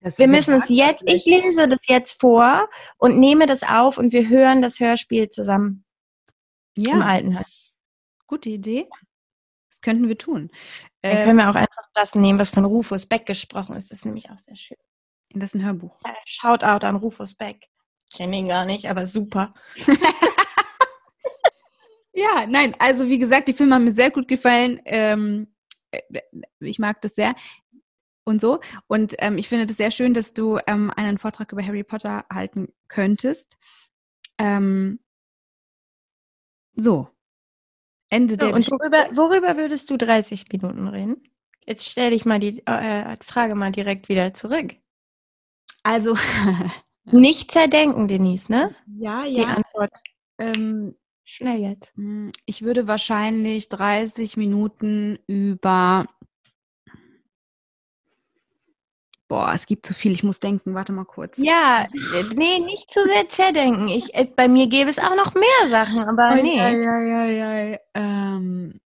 [0.00, 2.68] Das Wir müssen es jetzt, ich lese das jetzt vor
[2.98, 5.84] und nehme das auf und wir hören das Hörspiel zusammen
[6.76, 7.44] im Ja, Altenheim.
[8.26, 8.88] gute Idee.
[9.70, 10.50] Das könnten wir tun.
[11.10, 13.90] Dann Ähm, können wir auch einfach das nehmen, was von Rufus Beck gesprochen ist.
[13.90, 14.78] Das ist nämlich auch sehr schön.
[15.34, 15.98] das ist ein Hörbuch.
[16.04, 17.66] Ja, Shoutout an Rufus Beck.
[18.10, 19.52] Ich kenne ihn gar nicht, aber super.
[22.12, 24.80] Ja, nein, also wie gesagt, die Filme haben mir sehr gut gefallen.
[24.86, 25.48] Ähm,
[25.90, 26.00] äh,
[26.60, 27.34] ich mag das sehr
[28.24, 28.60] und so.
[28.86, 32.24] Und ähm, ich finde das sehr schön, dass du ähm, einen Vortrag über Harry Potter
[32.32, 33.58] halten könntest.
[34.38, 35.00] Ähm,
[36.74, 37.08] so.
[38.08, 41.22] Ende So, der und worüber, worüber würdest du 30 Minuten reden?
[41.66, 44.74] Jetzt stell dich mal die äh, Frage mal direkt wieder zurück.
[45.82, 46.16] Also,
[47.04, 48.74] Nicht zerdenken, Denise, ne?
[48.98, 49.44] ja, Die ja.
[49.46, 49.90] Antwort.
[50.38, 50.94] Ähm,
[51.28, 51.92] Schnell jetzt.
[51.96, 56.06] Hm, Ich würde wahrscheinlich 30 Minuten über.
[59.28, 61.38] Boah, es gibt zu viel, ich muss denken, warte mal kurz.
[61.38, 63.88] Ja, äh, nee, nicht zu sehr zerdenken.
[63.88, 66.60] Ich, äh, bei mir gäbe es auch noch mehr Sachen, aber Ei, nee.
[66.60, 67.80] ei, ei, ei.
[67.94, 68.80] Ähm,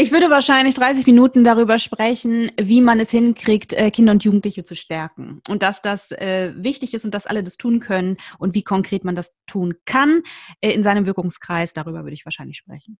[0.00, 4.62] ich würde wahrscheinlich 30 Minuten darüber sprechen, wie man es hinkriegt, äh, Kinder und Jugendliche
[4.62, 5.42] zu stärken.
[5.48, 9.04] Und dass das äh, wichtig ist und dass alle das tun können und wie konkret
[9.04, 10.22] man das tun kann
[10.60, 11.72] äh, in seinem Wirkungskreis.
[11.72, 12.96] Darüber würde ich wahrscheinlich sprechen.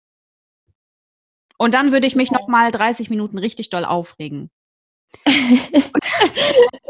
[1.57, 4.51] Und dann würde ich mich noch mal 30 Minuten richtig doll aufregen.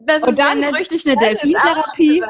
[0.00, 2.22] Das Und dann eine- bräuchte ich eine Delfintherapie.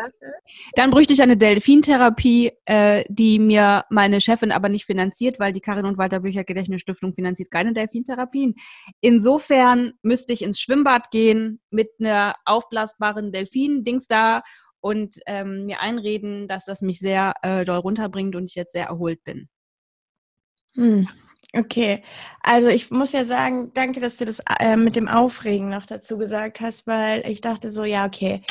[0.74, 5.60] Dann bräuchte ich eine Delfintherapie, äh, die mir meine Chefin aber nicht finanziert, weil die
[5.60, 8.54] Karin und Walter Bücher Gedächtnisstiftung finanziert keine Delfintherapien.
[9.00, 14.42] Insofern müsste ich ins Schwimmbad gehen mit einer aufblasbaren Delfin-Dings da
[14.80, 18.86] und ähm, mir einreden, dass das mich sehr äh, doll runterbringt und ich jetzt sehr
[18.86, 19.48] erholt bin.
[20.74, 21.08] Hm.
[21.52, 22.04] Okay,
[22.42, 26.16] also ich muss ja sagen, danke, dass du das äh, mit dem Aufregen noch dazu
[26.16, 28.42] gesagt hast, weil ich dachte so, ja, okay,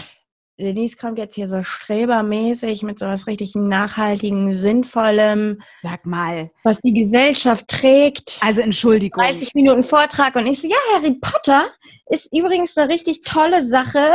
[0.60, 5.62] Denise kommt jetzt hier so strebermäßig mit sowas richtig nachhaltigen, sinnvollem.
[5.82, 6.52] Sag mal.
[6.64, 8.40] Was die Gesellschaft trägt.
[8.42, 9.24] Also Entschuldigung.
[9.24, 11.70] 30 Minuten Vortrag und ich so, ja, Harry Potter
[12.08, 14.12] ist übrigens eine richtig tolle Sache.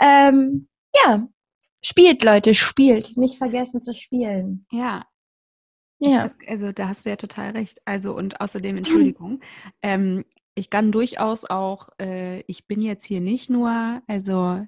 [0.00, 0.68] Ähm,
[1.04, 1.26] ja,
[1.82, 3.16] spielt Leute, spielt.
[3.16, 4.66] Nicht vergessen zu spielen.
[4.70, 5.04] Ja,
[6.08, 6.24] ja.
[6.24, 7.80] Weiß, also da hast du ja total recht.
[7.84, 9.40] Also und außerdem, Entschuldigung,
[9.82, 10.24] ähm,
[10.54, 14.66] ich kann durchaus auch, äh, ich bin jetzt hier nicht nur, also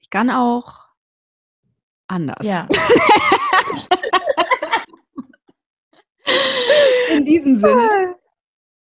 [0.00, 0.86] ich kann auch
[2.08, 2.46] anders.
[2.46, 2.68] Ja.
[7.16, 8.16] In diesem Sinne.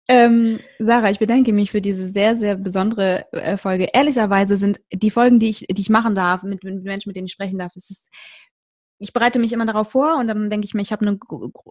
[0.07, 3.88] Ähm, Sarah, ich bedanke mich für diese sehr, sehr besondere äh, Folge.
[3.93, 7.27] Ehrlicherweise sind die Folgen, die ich, die ich machen darf, mit, mit Menschen, mit denen
[7.27, 8.09] ich sprechen darf, es ist
[9.01, 11.19] ich bereite mich immer darauf vor und dann denke ich mir, ich habe eine,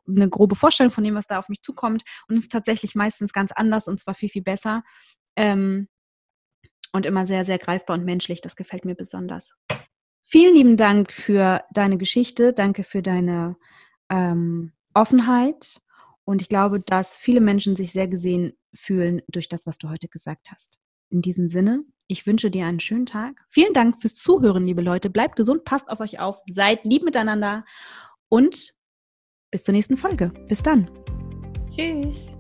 [0.09, 2.03] eine, grobe Vorstellung von dem, was da auf mich zukommt.
[2.29, 4.83] Und es ist tatsächlich meistens ganz anders und zwar viel, viel besser.
[5.37, 5.89] Ähm,
[6.93, 8.41] und immer sehr, sehr greifbar und menschlich.
[8.41, 9.55] Das gefällt mir besonders.
[10.25, 12.53] Vielen lieben Dank für deine Geschichte.
[12.53, 13.57] Danke für deine
[14.09, 15.81] ähm, Offenheit.
[16.25, 20.09] Und ich glaube, dass viele Menschen sich sehr gesehen fühlen durch das, was du heute
[20.09, 20.80] gesagt hast.
[21.11, 23.45] In diesem Sinne, ich wünsche dir einen schönen Tag.
[23.49, 25.11] Vielen Dank fürs Zuhören, liebe Leute.
[25.11, 27.65] Bleibt gesund, passt auf euch auf, seid lieb miteinander
[28.29, 28.75] und
[29.51, 30.33] bis zur nächsten Folge.
[30.49, 30.91] Bis dann.
[31.75, 32.40] Tschüss.